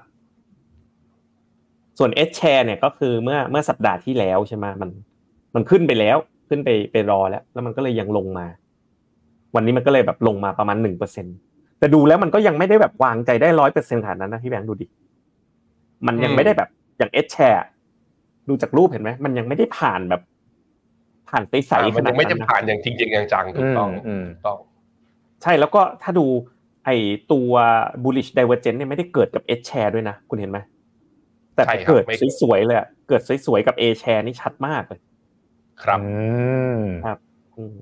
[1.98, 4.90] ส่วน S share เนี่ยก็คือเมื่อเมื่อสัปดาห์ที่แล้วใช่ไหมมัน
[5.55, 6.16] มันขึ้นไปแล้ว
[6.48, 8.46] ขึ้นไปไปรอแล้ว แล้วมันก็เลยยังลงมา
[9.55, 11.26] วันนี้มันก็เลยแบบลงมาประมาณหนึ่งเปอร์เซ็น
[11.81, 14.87] แต่ดูแล้วมันก็ยังไม่ได้แบบวางใจได้ร้อยเปอร์เซ็นขนาดนั้นนะพี่แบงค์ดูดิ
[16.07, 16.68] มันยังไม่ได้แบบ
[16.99, 17.64] อย่างเอชแชร์
[18.49, 20.22] ดูจากรูปเห็นไหมมันยังไม่ได้ผ่านแบบ
[21.28, 24.59] ผ่านใสอ่าๆขมันนายัดงไม่ได้นั้นนะผ่านอย่างจริงๆจังๆถูกต้องอืมถูกต้อง
[25.43, 26.26] ใช่แล้วก็ถ้าดู
[26.85, 26.91] ไอ
[27.33, 27.53] ตัว
[28.03, 30.59] bullish divergence เนี่ยไม่ได้เกิดกับ H share ด้วยนะ คุณเห็นไหม
[31.55, 35.01] แต่ใช่ครับเกิดไม่เกิดสวยๆเลยอะเกิดสวยๆกับ A share นี่ชัดมากเลย
[35.85, 36.11] ครับอื
[36.81, 36.83] ม
[37.57, 37.76] อืม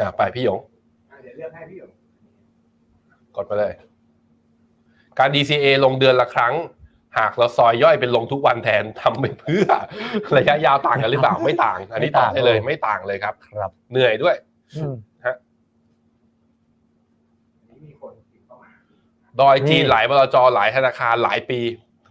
[0.00, 0.60] อ่าไปพี่หยง
[1.10, 1.90] อะเดี๋ยวเลือกให้พี่หยง
[3.36, 3.72] กดไปเลย
[5.18, 6.54] การ DCA ลงเดือนละครั้ง
[7.18, 9.64] หากเราซอยย่อยเป็นลงทุกวันแทนทำไปเพื่อ
[10.36, 14.34] ระยะยาวต่างกันหรือเปล่าไม่ต่าง อันนี้ตอบได้เลย ไม่ต่างเลยครับ ครับ เหนื่อยด้วย
[14.76, 18.70] อืมอันนี้มีคนติดเข้ามา
[19.40, 21.60] ดอยจีนนี่หลายบลจหลายธนาคารหลายปี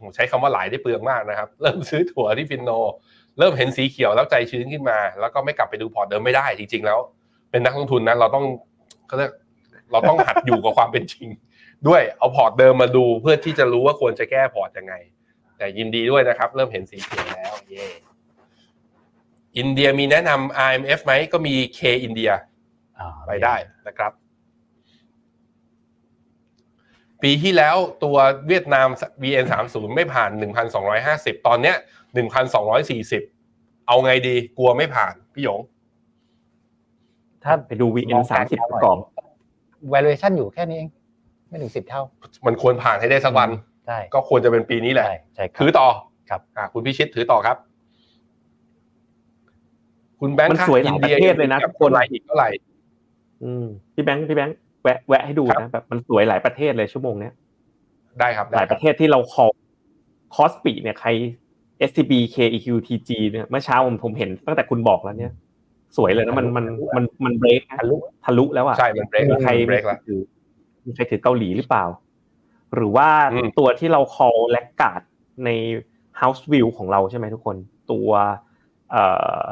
[0.01, 2.71] ผมใช้คำว่าหลายได้เปลืองมากนะครับ เริ่มซื้อตั๋วที่ฟินโน
[3.39, 6.99] เริ่มเห็นสีเขียวแล้วใจชื้นขึ้นมา แล้วก็ไม่กลับไปดูพอร์ตเดิมไม่ได้จริงๆแล้ว
[7.51, 8.45] เป็นนักลงทุนนะเราต้อง
[9.07, 9.31] เขาเรียก
[9.91, 11.27] เราต้องหัดอยู่กับความเป็นจริง
[11.87, 14.93] ด้วยเอาพอร์ตเดิมมาดูเพื่อที่จะรู้ว่าควรจะแก้พอร์ตยังไง
[15.57, 17.87] แต่ยินดีด้วยนะครับ เริ่มเห็นสีเขียวแล้วเย่
[19.57, 22.31] อินเดียมีแนะนำ IMF ไหมก็มี K อินเดีย
[22.99, 23.55] อ่าไปได้
[23.87, 24.11] นะครับ
[27.21, 28.17] ปีที่แล้วตัว
[28.47, 28.87] เวียดนาม
[29.23, 30.31] VN30 ไม่ผ่าน
[30.89, 31.75] 1,250 ตอนเนี้ย
[32.61, 35.61] 1,240 เอาไงดีกลัวไม่ผ่าน พี่หยง
[37.43, 38.97] ถ้าไปดู VN สามสิบประกอบ
[39.93, 40.89] valuation อยู่แค่นี้เอง
[41.47, 42.01] ไม่ถึงสิบเท่า
[42.47, 43.49] มันควรผ่านให้ได้สักวัน
[43.87, 45.87] ใช่ก็ควรจะเป็นปีนี้แหละใช่ใช่ครับถือต่อ
[46.29, 47.57] ครับอะคุณพิชิตถือต่อครับ
[50.19, 52.49] คุณแบงค์มันคสวยหลายประเทศเลยนะอิทุกคนเท่าไหร่อีกเท่าไหร่
[53.43, 57.33] อืมพี่แบงค์พี่แบงค์แวะแวะให้ดูครันะบแบบมันสวยหลายประเทศเลยชั่วโมงเนี้ย
[58.19, 59.45] ได้ครับหได้ลายคปรับระเทศที่เราคอ
[60.35, 61.09] คอสปีเนี่ยใคร
[61.89, 65.31] STB KEQ TG เนี่ยเมื่อเช้าผมผมเห็นตั้งแต่คุณบอกแล้วเนี่ย
[65.97, 66.65] สวยเลยนะมันมัน
[66.95, 70.19] มันมันเบรกทะลุทะลุแล้วอะใช่มันเบรกมีแล้วใครเบรกแล้วถือ
[70.85, 71.85] มีใครถือเกาหลีหรือเปล่า
[72.75, 75.01] หรือว่าอืมตัวที่เรา call และกาด
[75.45, 75.49] ใน
[76.21, 77.55] house view ของเราใช่ไหมทุกคน
[77.91, 78.09] ตัว
[78.91, 79.03] เอ่
[79.45, 79.47] อ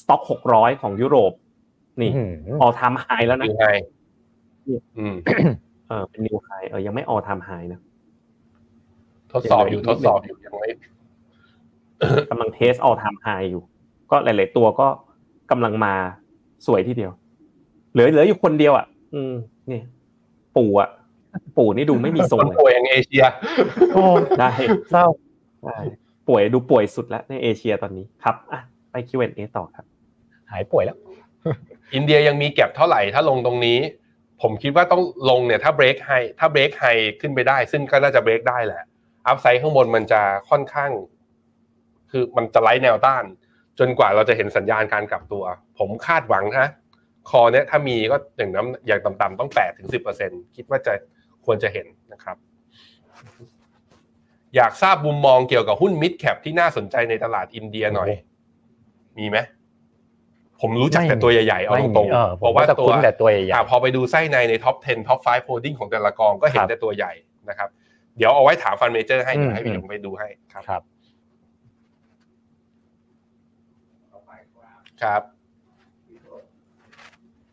[0.00, 1.32] stock หกร้อยของยุโรป
[2.02, 2.32] นี่อืม
[2.64, 3.68] all time high แล้วนะยังไง
[4.96, 5.14] อืม
[5.88, 7.80] เออเป็น new high เออยังไม่ all time high นะ
[9.32, 10.68] ทดสอบอยู่ทดสอบอยู่ยังไม่
[12.30, 13.62] กำลังเทส all time high อยู่
[14.10, 14.88] ก็หลาย ๆ ตัวก็
[15.50, 15.94] กำลังมา
[16.66, 17.12] สวยทีเดียว
[17.92, 19.34] เหลือเหลืออยู่คนเดียวอะ อืม
[19.70, 19.80] นี่
[20.56, 20.90] ปู่อะ
[21.58, 23.24] ปู่นี่ดูไม่มีทรงคนเลยป่วยอย่างเอเชีย
[23.94, 24.04] โอ้
[24.40, 24.50] ได้
[24.90, 25.06] เศร้า
[25.64, 25.78] ได้
[26.28, 29.86] ป่วยดูป่วยสุดแล้วในเอเชียตอนนี้ครับอะไป Q&A ต่อครับ
[30.50, 30.96] หายป่วยแล้ว
[31.94, 33.78] อินเดียยังมีแก็บเท่าไหร่ถ้าลงตรงนี้
[34.42, 36.84] ผมคิดว่าต้องลงเนี่ย ถ้าเบรกไฮถ้าเบรกไฮ
[37.20, 38.82] ขึ้นไปได้ ซึ่งก็น่าจะเบรกได้แหละ
[39.26, 40.20] อัพไซด์ข้างบนมันจะ
[40.50, 40.90] ค่อนข้าง
[42.10, 43.24] คือมันจะไล่แนวต้าน
[43.78, 45.44] จนกว่าเราจะเห็นสัญญาณการกลับตัว
[45.78, 46.68] ผมคาดหวังนะ
[47.30, 50.92] คอเนี่ยถ้ามีก็อย่างน้ำอย่างต่ำๆต้องแปดถึงสิบเปอร์เซ็นคิดว่าจะ
[51.44, 52.36] ควรจะเห็นนะครับ
[54.56, 58.08] อยากทราบมุมมองเกี่ยวกับหุ้นมิดแคปที่น่าสนใจในตลาดอินเดียหน่อย
[59.18, 59.38] มีไหม
[60.60, 67.12] ผมรู้จักแต่ตัวใหญ่ๆ เอาไม่ตมีรงเออๆผเพมราะว่าว่าจะตัวคุ้นแต่ตัวใหญ่อะพอไปดูไส้ในในท็อป 10 ท็อป5 holding ของแต่ละกองก็เห็นครับแต่ตัวใหญ่
[67.48, 67.68] นะครับ
[68.16, 70.82] เดี๋ยวเอาไว้ถามฟันเมเจอร์ให้อืมเดี๋ยวให้พี่อืหมนุ่มไปดูให้ครับ ครับ
[74.12, 74.30] ต่อไป
[75.02, 75.22] ครับ
[76.22, 76.44] ครับ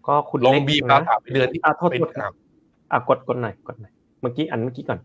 [0.08, 2.32] ก็คุณลงเล็กบีนะพาถามไปเดือนที่อะโทษไปโทษอะ
[2.92, 5.00] อะกดกดหน่อยกดหน่อยเมื่อกี้อันเมื่อกี้ก่อน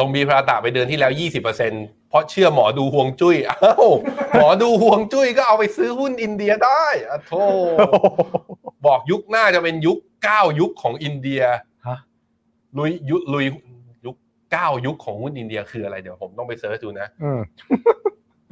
[0.00, 1.12] ลงบีพาตาไปเดือนที่แล้ว
[1.60, 3.90] 20%เพราะเชื่อหมอดูห่วงจุ้ยอ้าว
[4.36, 7.44] หมอดูห่วงจุ้ยก็เอาไปซื้อหุ้นอินเดียได้อะโธ่
[8.86, 11.42] บอกยุคหน้าจะเป็นยุค9ยุคของอินเดีย
[11.86, 11.98] ฮะ
[12.78, 13.46] ลุยยุลุย
[14.04, 14.16] ยุค
[14.50, 17.40] 9ยุคของหุ้นอินเดียคืออะไรเดี๋ยวผมต้องไปเสิร์ชดูนะอืม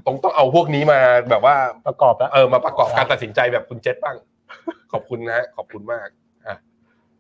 [0.07, 1.01] ต้องต้องเอาพวกนี้มา
[1.31, 4.17] แบบว่าประกอบแล้วเออมาประกอบการตัดสินใจแบบคุณเจษบ้าง
[4.93, 6.09] ขอบคุณนะฮะขอบคุณมาก
[6.47, 6.55] อะ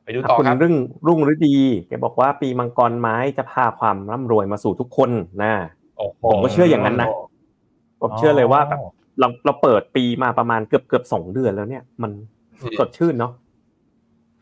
[0.04, 0.74] ไปดูต่อคุณครับรุ่ง
[1.06, 1.56] รุ่งฤดี
[1.88, 5.10] แกบอกว่าปีมังกรไม้จะพาความร่ำรวยมาสู่ทุกคน
[5.42, 5.52] นะ
[5.98, 7.08] โอ้โหผมก็เชื่ออย่างนั้นนะ
[8.00, 8.80] ผมเชื่อเลยว่าแบบ
[9.20, 12.12] เราเราเปิดปีมาประมาณเกือบเกือบสองเดือนแล้วเนี่ย มัน
[12.60, 13.32] อืมสดชื่นเนาะ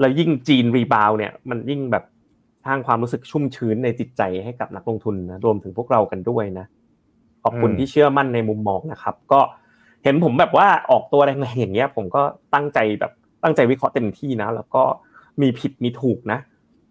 [0.00, 2.04] แล้วยิ่งจีนรีบาวเนี่ย มันยิ่งแบบ
[2.66, 6.66] สร้างความรู้สึกชุ่มชื้นในจิตใจให้กับนักลงทุนนะรวมถึงพวกเรากันด้วยนะ
[7.42, 9.40] ขอบคุณอืมที่เชื่อมั่นในมุมมองนะครับ ก็
[10.04, 12.22] เห็นผมแบบว่าออกตัวแรงๆอย่างเงี้ย ผมก็
[12.54, 13.12] ตั้งใจแบบ
[13.42, 14.82] ตั้งใจวิเคราะห์เต็มที่นะ แล้วก็
[15.40, 16.38] มีผิดมีถูกนะ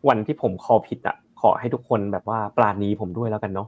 [0.07, 3.67] วันที่ผมคอผิดอะ ขอให้ทุกคนแบบว่าปราณีผมด้วยแล้วกันเนาะ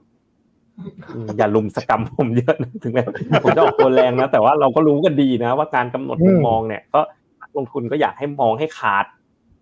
[1.14, 3.04] อืมอย่าลุมสกรรมผมเยอะนะถึงแม้
[3.44, 7.00] ผมจะออกตัวแรงนะแต่ว่าเราก็รู้กันดีนะ ว่าการกำหนดมุมมองเนี่ย ก็
[7.42, 9.06] นักลงทุนก็อยากให้มองให้ขาด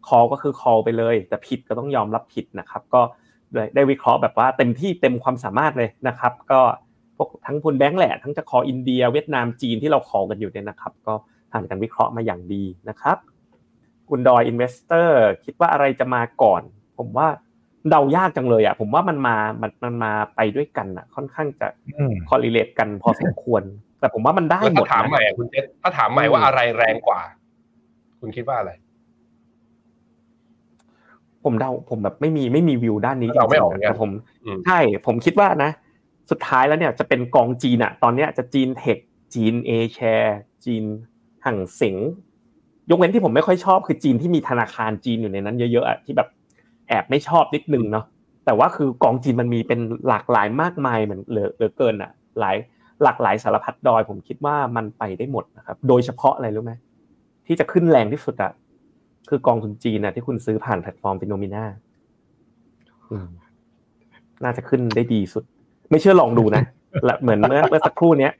[0.07, 3.01] call ก็คือ call ไปเลย แต่ผิดก็ต้องยอมรับผิดนะครับ ก็
[3.53, 6.90] ได้ได้วิเคราะห์แบบว่าเต็มที่เต็มความสามารถเลยนะครับ ก็พ
[7.21, 11.13] วกทั้งคุณแบงค์แหละทั้งจะ call อินเดีย เวียดนามจีนที่เรา call กันอยู่เนี่ยนะครับ ก็
[11.51, 13.17] ผ่านการวิเคราะห์มาอย่างดีนะครับ
[14.09, 16.61] คุณดอยอินเวสเตอร์คิดว่าอะไรจะมาก่อน
[16.97, 17.27] ผมว่า
[17.89, 21.67] เดายากจังเลยอะผมว่ามันมามันมันมาไปด้วยกันอะ ค่อนข้างจะ
[21.97, 23.63] อืมคอ r ิเลตกันพอสมควร
[23.99, 27.21] แต่ผมว่ามันได้แล้วหมถ้าดถามนะใหม่อะคุณเจษถ้าถามใหม่ว่าอะไรแรงกว่า
[28.19, 28.71] คุณคิดว่าอะไร
[31.43, 34.11] ผมเดาผมแบบไม่มีไม่มีวิวด้านนี้จเราไม่ริงออกๆเหมือนนะกันแต่ผม
[34.45, 35.71] อืมใช่ ผมคิดว่านะ
[36.29, 38.97] สุดท้ายแล้วเนี่ยจะเป็นกองจีนอะตอนเนี้ยจะจีนเทค
[39.33, 40.83] จีนเอแชร์จีน
[41.45, 41.97] ห่างเสง
[42.89, 46.29] ยกเว้นที่ผมไม่ค่อยชอบคือจีนที่มีธนาคารจีนอยู่ในนั้นเยอะๆอะที่แบบ
[46.87, 48.05] แอบไม่ชอบนิดนึงเนาะ
[48.45, 52.55] แต่ว่าคือกองจีนมันมีเป็นหลากหลายมากมายเหมือนเหลือเหลือเกินอะหลาย
[53.03, 56.73] หลากหลายสารพัดดอย ผมคิดว่ามันไปได้หมดนะครับ โดยเฉพาะอะไรรู้ไหม
[57.47, 58.51] ที่จะขึ้นแรงที่สุดอะ
[59.29, 61.63] คือกองทุนจีนอะที่คุณซื้อผ่านแพลตฟอร์มฟินโนมีนา
[63.09, 63.27] อืม
[64.43, 65.43] น่าจะขึ้นได้ดีสุด
[65.91, 66.63] ไม่เชื่อลองดูนะ
[67.05, 68.31] และเหมือนเมื่อเมื่อสักครู่เนี้ย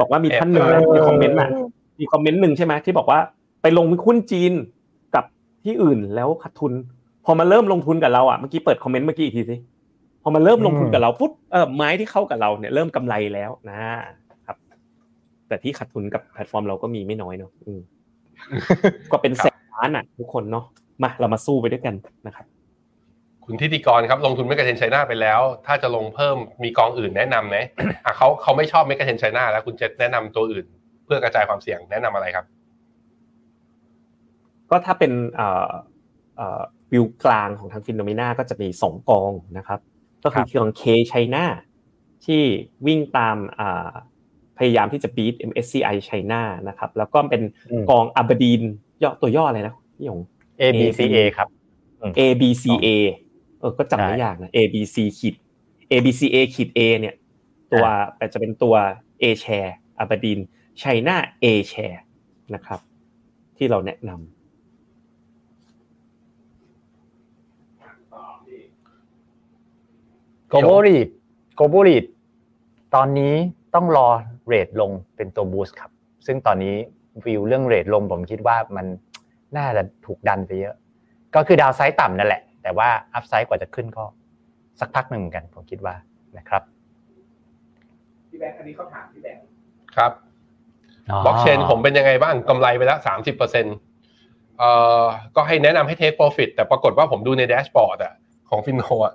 [0.00, 1.50] บอกว่ามีท่านหนึ่งมีคอมเมนต์อะ
[2.00, 3.18] มีคอมเมนต์หนึ่งใช่ไหมที่บอกว่า
[3.62, 4.52] ไปลงหุ้นจีน
[5.14, 5.24] กับ
[5.64, 6.72] ที่อื่นแล้วขาดทุน
[7.24, 9.56] พอมาเริ่มลงทุนกับเราอะเมื่อกี้เปิดคอมเมนต์เมื่อกี้อีกทีสิ
[10.22, 13.80] พอมาเริ่มลงทุนกับเราปุ๊บเออไม้ที่เข้ากับเราเนี่ยเริ่มกำไรแล้วนะ
[14.46, 14.56] ครับ
[15.48, 17.50] แต่ที่ขาดทุนกับแพลตฟอร์มเราก็มีไม่น้อยเนาะ
[19.12, 20.64] ก็เป็นแสนล้านอะ ทุกคนเนาะ
[21.02, 21.94] มาเรามาสู้ไปด้วยกัน
[22.26, 22.46] นะครับ
[23.50, 27.56] คุณทิติกรครับลงทุนเมกะเทนไชน่าไปแล้ว ถ้าจะลงเพิ่มมีกองอื่นแนะนำไหม
[28.04, 30.66] อะเขาเขาไม่ชอบเมกะเทนไชน่าแล้วคุณเจษแนะนำตัวอื่น
[31.04, 32.44] เพื่อกระจายความเสี่ยงแนะนำอะไรครับ
[34.70, 35.70] ก็ถ้าเป็นเอ่อ
[36.36, 36.60] เอ่อ
[36.92, 39.80] วิวกลางของทางฟินโนเมนาก็จะมีสองกองนะครับ
[40.24, 41.44] ก็คือของ K China
[42.24, 42.42] ที่
[42.86, 43.90] วิ่งตามอ่า
[44.58, 48.62] พยายามที่จะ beat MSCI China นะครับแล้วก็เป็นอืมกองอับดีน
[49.02, 50.20] ย่อตัวย่ออะไรนะพี่หยง
[50.60, 51.48] A B C A ครับ
[52.18, 52.86] ABCA
[53.60, 55.34] เออก็จำไม่ใช่ยากนะ ABC ขีด
[55.90, 57.14] ABCA ขีด A เนี่ย
[57.72, 57.84] ตัว
[58.32, 58.74] จะเป็นตัว
[59.22, 60.38] A share อับดีน
[60.80, 61.98] China A share
[62.54, 62.80] นะครับ
[63.56, 64.20] ที่เราแนะนำ
[70.48, 71.08] Global REIT
[71.56, 72.04] Global REIT
[72.94, 73.34] ตอนนี้
[73.74, 74.08] ต้องรอ
[74.46, 75.90] rate ลงเป็นตัว boost ครับ
[76.26, 76.74] ซึ่งตอนนี้
[77.24, 78.86] วิวเรื่อง rate ลงผมคิดว่ามัน
[79.56, 80.74] น่าจะถูกดันไปเยอะ
[81.34, 84.04] ก็คือ downside ต่ำนั่นแหละ แต่ว่า upside กว่าจะขึ้นก็
[84.80, 85.94] สักพักหนึ่งเหมือนกันผมคิดว่า
[86.38, 86.62] นะครับ
[88.28, 89.42] พี่แบงค์อันนี้เขาถามพี่แบงค์
[89.96, 90.12] ครับ
[91.24, 93.76] บล็อกเชนผมเป็นยังไงบ้างกำไรไปแล้วสามสิบเปอร์เซ็นต์
[94.58, 95.02] เอ่อ
[95.36, 98.14] ก็ให้แนะนำให้ take profit แต่ปรากฏว่าผมดูใน dashboard อะ
[98.50, 99.14] ของฟินโนอะ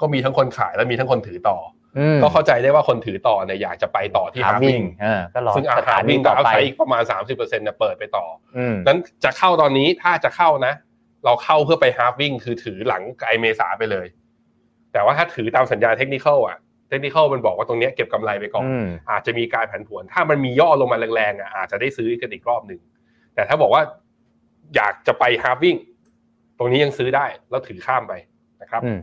[0.00, 1.56] ก็มีทั้งคนขายและมีทั้งคนถือต่อ
[1.98, 8.26] อืมอก็เข้าใจได้ว่าคนถือต่อเนี่ยอยากจะไปต่อที่หาฮาร์วิ่วิ่งงเออก็รอซึ่งอาสหาถารนีวิ่งก็ต่อเอาไปไซอีกประมาณ 30%เนี่ยเปิดไปต่อ
[8.56, 10.74] อืมนั้นจะเข้าตอนนี้ถ้าจะเข้านะ
[11.24, 14.06] เราเข้าเพื่อไปฮาร์วิ่งคือถือหลังไกลเมษาไปเลย
[14.92, 16.58] แต่ว่าถ้าถือตามสัญญาเทคนิคอะ
[16.88, 22.80] เทคนิคมันบอกว่าตรงเนี้ยเก็บกำไรไปก่อนอืมอาจจะมีการผันผวน ถ้ามันมีย่อลงมาแรงๆอะอาจจะได้ซื้อกันอีกรอบหนึ่ง
[23.34, 23.82] แต่ถ้าบอกว่า
[24.76, 25.76] อยากจะไปฮาร์วิ่ง
[26.58, 28.12] ตรงนี้ยังซื้อได้แล้วถือข้ามไป
[28.62, 28.98] นะครับอืม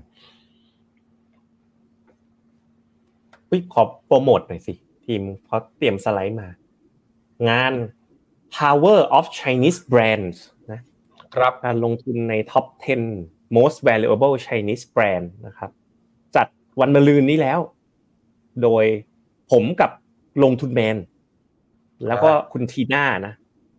[3.49, 4.74] อุ๊ยขอโปรโมทหน่อยสิ
[5.05, 6.49] ทีมเขาเตรียมสไลด์มา
[7.49, 7.74] งาน
[8.57, 10.50] Power of Chinese Brands นะ
[11.36, 12.65] ครับการลงทุนใน Top
[13.11, 15.69] 10 Most Valuable Chinese Brand นะครับ
[16.36, 16.47] จัด
[16.79, 17.59] วันมะรืนนี้แล้ว
[18.63, 18.86] โดย
[19.51, 19.91] ผมกับ
[20.43, 20.97] ลงทุนแมน
[22.07, 23.34] แล้วก็คุณทีน่านะ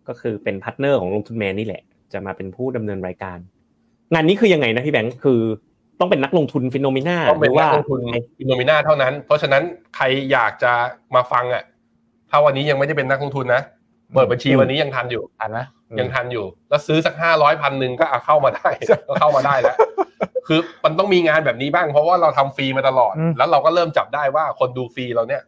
[0.07, 1.81] ก็คือเป็น partner ของลงทุนแมนนี่แหละ
[2.13, 3.37] จะมาเป็นผู้ดำเนินรายการ
[4.13, 5.39] งานนี้คือยังไงนะพี่แบงค์คือ
[5.99, 7.99] ต้องเป็นนักลงทุน Finnomena ต้องเป็นนักลงทุน
[8.39, 9.63] Finnomena เท่านั้น เพราะฉะนั้น
[9.95, 10.71] ใครอยากจะ
[11.15, 11.63] มาฟังอะ
[12.29, 13.61] ถ้าวันนี้ยังไม่ได้เป็นนักลงทุนนะ
[14.13, 18.69] เปิดบัญชีวันนี้ยังทันอยู่ทันไหมอืม ยังทันอยู่ แล้วซื้อสักห้าร้อยพันหนึ่งก็เอาเข้ามาได้
[19.07, 19.77] ก็เข้ามาได้แล้ว
[20.47, 25.41] คือมันต้องมีงานแบบนี้บ้างเพราะว่าเราทำฟรีมาตลอดอืมแล้วเราก็เริ่มจับได้ว่าคนดูฟรีเราเนี่ย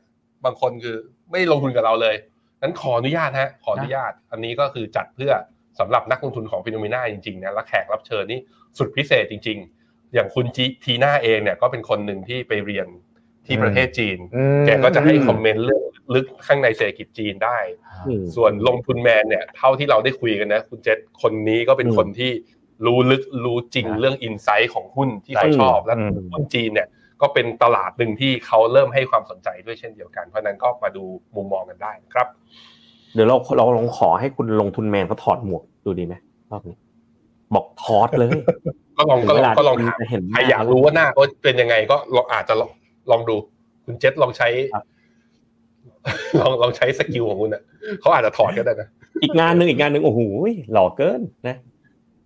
[0.45, 0.95] บางคนคือ
[1.29, 2.15] ไม่ได้ลงทุนกับเราเลย
[2.61, 5.31] นั้นขออนุญาตฮะขออนุญาต อันนี้ก็คือจัดเพื่อ
[5.79, 8.39] สำหรับนักลงทุนของฟิโนเมนาจริงๆนะและแขกรับเชิญนี่
[8.77, 12.87] สุดพิเศษจริง ๆ อย่างคุณจีทีน่าเองเนี่ยก็เป็นคนหนึ่งที่ไปเรียน
[13.45, 15.83] ที่ประเทศจีนอืมแกก็จะให้คอมเมนต์เรื่อง
[16.13, 17.57] ลึกข้างในเศรษฐกิจจีนได้
[18.07, 22.31] อืมส่วนลงทุนแมนเนี่ยเท่าที่เราได้คุยกันนะ คุณเจษคนนี้ก็เป็นอืมคนที่
[22.85, 26.87] รู้ลึกรู้จริงนะเรื่องอินไซต์ของหุ้นที่เขาอืมชอบและอืมหุ้นจีนเนี่ย
[27.21, 31.03] ก็เป็นตลาดหนึ่งที่เขาเริ่มให้ความสนใจด้วยเช่นเดียวกัน เพราะฉะนั้นก็มาดู
[31.35, 32.27] มุมมองกันได้ครับ
[33.13, 36.15] เดี๋ยวเราเราลองขอให้คุณลงทุนแมนเขาถอดหมวกดูดีไหม
[36.51, 36.77] รอบนี้
[37.55, 38.29] บอกถอดเลย
[38.97, 42.71] ก็ลองก็ลองก็ลองถามจะเห็นใครอยากรู้ว่าหน้าเขาเป็นยังไงก็ลองอาจจะลอง
[43.11, 43.35] ลองดู
[43.85, 44.85] คุณเจษลองใช้ครับ
[46.39, 47.61] ลองลองใช้สกิลของคุณอะ
[48.01, 48.87] เขาอาจจะถอดก็ได้นะ
[49.23, 50.19] อีกงานหนึ่งอีกงานหนึ่งโอ้โห
[50.73, 51.55] หล่อเกินนะ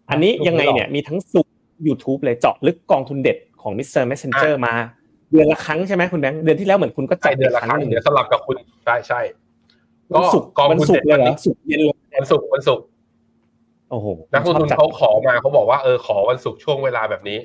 [0.10, 1.48] อันนี้ยังไงเนี่ยมีทั้ง Zoom
[1.88, 4.04] YouTube เลยเจาะลึกกองทุนเด็ดของ Mr.
[4.12, 4.74] Messenger มา
[5.32, 8.56] เดือนละครั้งใช่ไหมคุณแบงค์เดือนที่แล้วเหมือนคุณก็ใช่จัดเดือนละครั้งหนึ่งเดี๋ยวสลับกับคุณ
[8.86, 9.20] ใช่ใช่
[10.14, 12.86] วันศุกร์กองทุนเด็ดวันศุกร์เลยเหรอวันศุกร์เย็นเลยวันศุกร์วันศุกร์
[13.92, 17.38] โอ้โหนักลงทุนชอบจัดเขาขอมาเขาบอกว่าเออขอวันศุกร์ช่วงเวลาแบบนี้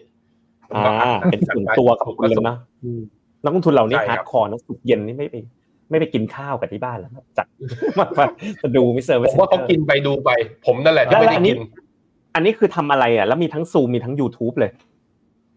[0.74, 3.00] อ่าเป็นส่วนตัวกับคุณเลยนะอืม
[3.44, 5.36] นักลงทุนเหล่านี้ใช่ครับร์ดคอร์นะศุกร์เย็นนี่ไม่ไป
[5.94, 7.46] ไม่ไปกินข้าวกับที่บ้านแล้วครับจัด
[7.98, 8.06] มา
[8.62, 9.16] มาดู Mr.
[9.28, 10.30] ผมว่าเขา Messenger กินไปดูไป
[10.66, 11.58] ผมนั่นแหละที่ไม่ได้กิน
[12.34, 14.70] อันนี้คือทำอะไรอะแล้วมีทั้งซูมมีทั้ง YouTube เลย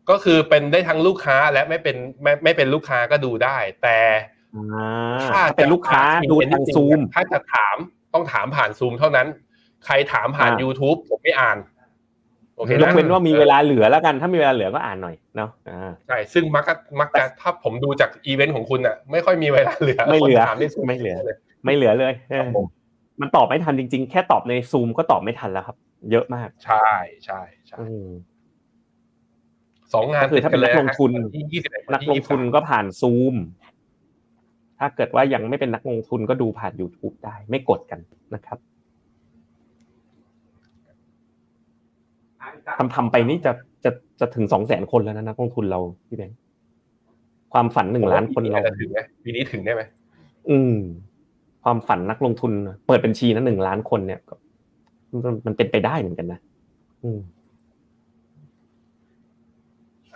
[0.10, 3.98] ก็คือเป็นได้ทั้งลูกค้าและไม่เป็นไม่ไม่เป็นลูกค้าก็ดูได้ แต่
[4.56, 7.78] อ่าถ้าถ้าเป็นลูกค้าดูทางซูมถ้าจะถาม
[8.14, 9.28] ต้องถามผ่านซูมเท่านั้น
[9.86, 11.58] ใครถามผ่านอ่า YouTube ผมไม่อ่าน
[12.58, 21.36] โอเคยนะกเว้นว่ามีเวลาเหลือแล้วกัน ถ้ามีเวลาเหลือก็อ่านหน่อยเนาะอ่าใช่ซึ่งมักจะมักจะถ้าผมดูจากอีเวนต์ของคุณอะไม่ค่อยมีเวลาเหลือไม่เหลือคนถามใน Zoom ไม่เหลือเลย
[21.66, 22.66] ไม่เหลือเลยเออครับผม
[23.22, 25.78] มันตอบไม่ทันจริง ๆ แค่ตอบในซูมก็ตอบไม่ทันแล้วครับ
[26.12, 26.90] เยอะมาก ใช่
[27.26, 28.08] ใช่ใช่อืม
[29.94, 33.36] สองงานก็คือถ้าเป็นติดนักลงทุนวัที่ยี่สิบเอ็ดนักลงทุนก็ผ่านซูม
[34.80, 38.00] ถ้าเกิดว่ายังไม่เป็นนักลงทุนก็ดูผ่าน YouTube ได้ ไม่กดกัน
[38.36, 38.58] นะครับ
[42.78, 43.52] ทำทำไปนี่จะ
[43.84, 46.38] จะจะถึงสองแสนคนแล้วนะนักลงทุนเราพี่แบงค์
[47.54, 49.82] ความฝันหนึ่งล้านคนเราจะถึงไหมปีนี้ถึงได้ไหม
[50.50, 50.76] อืม
[51.64, 52.52] ความฝันนักลงทุน
[52.88, 54.36] เปิดบัญชีนะหนึ่งล้านคนเนี่ยก็
[55.26, 56.40] มันมันเป็นไปได้เหมือนกันนะ
[57.04, 57.20] อืม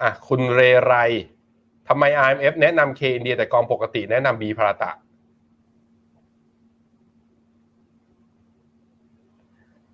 [0.02, 0.93] อะคุณเรไร
[1.88, 4.91] ทำไม IMF แนะนำ K อินเดียแต่กองปกติแนะนำ B พาราตะ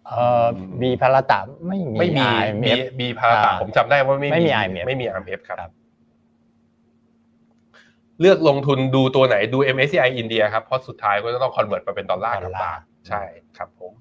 [0.10, 0.46] เอ่อ
[0.82, 5.72] บีพาราตะไม่มีไม่มี B IMF B พาราตะอ่าผมจำได้ว่าไม่ไม่มีมี IMF ไม่มี IMF ครับครับ
[8.22, 13.24] เลือกลงทุนดูตัวไหนดู MSCI อินเดียครับเพราะสุดท้ายก็จะต้องคอนเวิร์ตมาเป็นดอลลาร์กับบาทใช่
[13.58, 13.92] ครับผม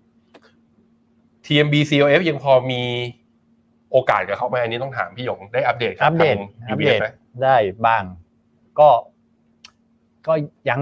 [1.45, 2.83] TMB COF ยังพอมี
[3.93, 7.07] โอกาสกับเขาไหมอันนี้ต้องถามพี่หยงได้อัปเดตกับอัปเดตทาง อัป UBS เดตไหม
[7.43, 8.03] ได้บ้าง
[8.79, 8.89] ก็
[10.27, 10.33] ก็
[10.69, 10.81] ยัง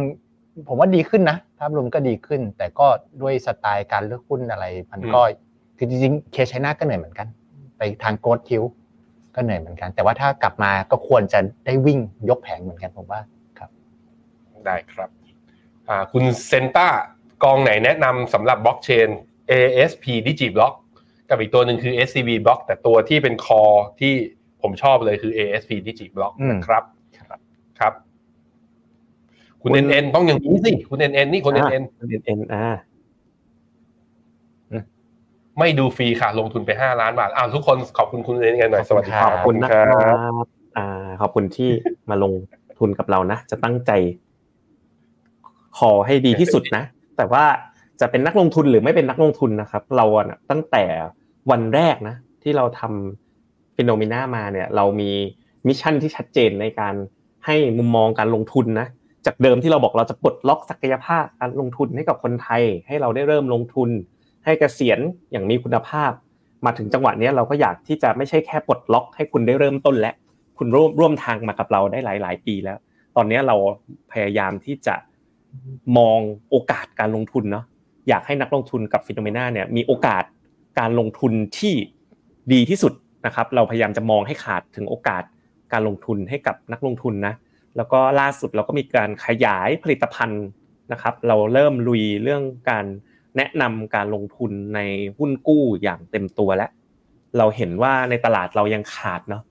[0.68, 2.86] ผมว่าดีขึ้นนะ ภาพรวมก็ดีขึ้น แต่ก็
[3.22, 5.20] ด้วยสไตล์การเลือกหุ้นอะไร มันก็
[5.76, 7.26] คือจริงๆเคชไนนาก็เหนื่อยเหมือนกัน
[7.78, 8.62] ไปทางโกดคิว
[9.34, 11.98] ก็เหนื่อยเหมือนกัน แต่ว่าถ้ากลับมาก็ควรจะได้วิ่ง
[12.28, 13.20] ยกแผงเหมือนกันผมว่า
[13.58, 13.70] ครับ
[14.66, 15.08] ได้ครับ
[15.88, 16.88] อ่าคุณเซนต้า
[17.44, 19.08] กองไหนแนะนำสำหรับบล็อกเชน
[19.50, 20.74] ASP Digiblock
[21.30, 23.62] กับอีกตัวหนึ่งคือ SCB Block แต่ตัวที่เป็นคอ
[24.00, 24.12] ที่
[24.62, 26.84] ผมชอบเลยคือ ASP Digiblock อืมนะครับ
[27.78, 27.92] ครับ
[29.64, 31.78] คุณคุณ NN ต้องอย่างนี้สิคุณ NN นี่คุณ NN เอ็
[32.20, 32.64] นเอ็นอ่า
[35.58, 39.84] ไม่ดูฟรีค่ะ ลงทุนไป5ล้านบาทอ้าวทุกคนขอบคุณคุณ NN กันหน่อยสวัสดีครับขขอบคุณนะครั
[40.42, 40.46] บ
[40.78, 41.70] อ่า ขอบคุณที่
[42.10, 42.32] มาลง
[42.78, 43.90] ทุนกับเรานะจะตั้งใจ
[45.78, 46.82] ขอให้ดีที่สุดนะ
[47.16, 47.44] แต่ว่า
[48.00, 50.84] จะเป็นนักลงทุนหรือไม่เป็นนักลงทุนนะครับ เราอะนะตั้งแต่
[51.50, 55.10] วันแรกนะ ที่เราทำฟิโนเมนามาเนี่ย เรามี
[55.66, 56.94] mission ที่ชัดเจนในการ
[57.46, 58.86] ให้มุมมองการลงทุนนะ
[59.26, 63.88] จากเดิมที่เราบอกเราจะปลดล็อกศักยภาพการลงทุนให้กับคนไทย ให้เราได้เริ่มลงทุน
[64.44, 65.00] ให้เกษียณ
[65.32, 66.12] อย่างมีคุณภาพ
[66.66, 70.12] มาถึงจังหวะนี้เราก็อยากที่จะไม่ใช่แค่ปลดล็อก ให้คุณได้เริ่มต้นและ
[70.58, 72.78] คุณร่วมร่วมทางมากับเราได้หลาย ๆ ปีแล้ว
[73.16, 73.56] ตอนนี้เรา
[74.12, 74.94] พยายามที่จะ
[75.98, 76.18] มอง
[76.50, 77.64] โอกาสการลงทุนเนาะ
[78.08, 80.24] อยากให้นักลงทุนกับ Finnomena เนี่ยมีโอกาส
[80.78, 81.74] การลงทุนที่
[82.52, 82.92] ดีที่สุด
[83.26, 85.22] นะครับ เราพยายามจะมองให้ขาดถึงโอกาส
[85.72, 87.34] การลงทุนให้กับนักลงทุนนะ
[87.76, 90.44] แล้วก็ล่าสุดเราก็มีการขยายผลิตภัณฑ์
[90.92, 92.86] นะครับ เราเริ่มลุยเรื่องการ
[93.36, 94.80] แนะนำการลงทุนใน
[95.18, 96.70] หุ้นกู้อย่างเต็มตัวแล้ว
[97.38, 99.42] เราเห็นว่าในตลาดเรายังขาดเนาะ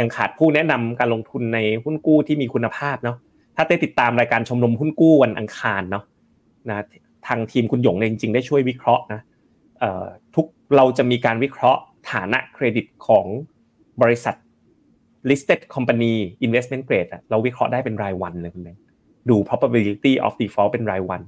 [0.00, 3.16] ยังขาดผู้แนะนำการลงทุนในหุ้นกู้ที่มีคุณภาพเนาะ
[3.56, 6.04] ถ้าได้ติดตามรายการชมรมหุ้นกู้วันอังคารเนาะ
[6.68, 6.84] นะ
[7.26, 9.20] ทางทีมคุณหยงเนี่ยจริงๆได้ช่วยวิเคราะห์นะ
[9.78, 10.04] เอ่อ
[10.34, 10.46] ทุก
[10.76, 13.26] เราจะมีการวิเคราะห์ฐานะเครดิตของ
[14.02, 14.34] บริษัท
[15.30, 16.14] listed company
[16.46, 18.76] investment grade อะเราวิเคราะห์ได้เป็นรายวันเลยคุณแบง
[19.30, 21.22] ดู probability of default เป็นรายวัน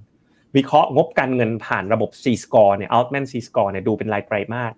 [0.56, 4.72] วิเคราะห์งบการเงินผ่านระบบ C score เนี่ย Altman C score เนี่ยดูเป็นรายไตรมาส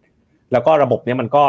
[0.53, 1.45] แล้วก็ระบบเนี้ยมันก็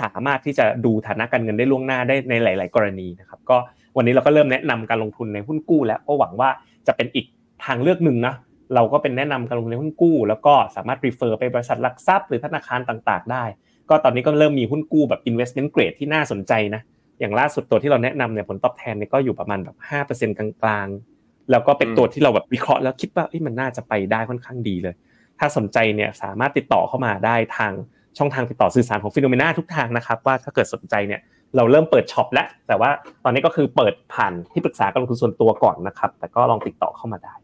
[0.00, 3.56] สามารถที่จะดูฐานะการเงินได้ล่วงหน้าได้ในหลาย ๆ กรณีนะครับก็
[3.96, 6.50] วันนี้เราก็เริ่มแนะนำการลงทุนในหุ้นกู้ แล้วก็หวังว่า
[6.86, 7.26] จะเป็นอีก
[7.64, 8.34] ทางเลือกหนึ่งนะ
[8.74, 13.44] เราก็เป็นแนะนำการลงทุนในหุ้นกู้ แล้วก็สามารถ refer ไปบริษัทหลักทรัพย์หรือธนาคารต่าง ๆ ได้
[13.90, 16.82] ก็ตอนนี้ก็เริ่มมีหุ้นกู้แบบ investment grade ที่น่าสนใจนะ
[17.20, 24.94] อย่างล่าสุดตัวที่เราแนะนำเนี่ยผลตอบแทนเนี่ยก็อยู่ประมาณแบบห้าเปอร์เซ็นต์กลางๆ แล้วก็เป็นตัวที่เราแบบวิเคราะห์แล้วคิดว่ามันน่าจะไปได้ค่อนข้างดีเลย
[25.38, 27.72] ถ้าสนใจเนี่ยสามารถติดต่อเข้ามาได้ทาง
[28.18, 31.20] ช่องทางติดต่อสื่อสารของฟิโนเมนาทุกทางนะครับว่าถ้าเกิดสนใจเนี่ย
[31.56, 32.90] เราเริ่มเปิด shop แล้วแต่ว่า
[33.24, 37.34] ตอนนี้ก็คือเปิดผ่านที่ปรึกษาการลงทุนส่วนตัวก่อนนะครับ แต่ก็ลองติดต่อเข้ามาได้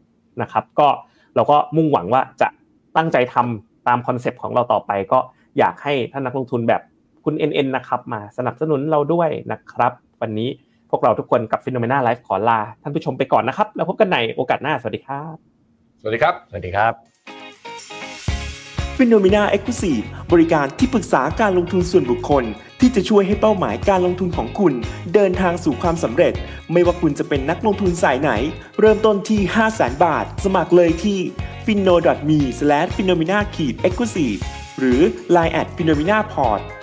[0.41, 0.87] นะครับ ก็
[1.35, 2.47] เราก็มุ่งหวังว่าจะ
[2.97, 5.19] ตั้งใจทำตาม concept ของเราต่อไปก็
[5.59, 6.81] อยากให้ท่านนักลงทุนแบบ
[7.25, 10.49] คุณ NN นะครับมาสนับสนุนเราด้วยนะครับ วันนี้
[10.89, 15.35] พวกเราทุกคนกับ Finnomena Live ขอลา ท่านผู้ชมไปก่อนนะครับ แล้วพบกันในโอกาสหน้าสวัสดีครับ
[16.01, 16.93] สวัสดีครับ สวัสดีครับ
[18.97, 19.99] Finnomena exclusive
[20.31, 22.43] บริการที่ปรึกษาการลงทุนส่วนบุคคล
[22.79, 24.73] ที่จะช่วยให้เป้าหมายการลงทุนของคุณ
[25.13, 26.33] เดินทางสู่ความสำเร็จ
[26.71, 28.31] ไม่ว่าคุณจะเป็นนักลงทุนสายไหน
[28.79, 31.19] เริ่มต้นที่ 5 0 0 0 0 0 บาท สมัครเลยที่
[31.65, 31.95] f i n o
[32.29, 32.39] m e
[32.95, 34.27] f i n o m e n a e x c l u s i
[34.33, 34.39] v e
[34.79, 34.99] หรือ
[35.35, 36.82] line at f i n o m e n a p o r t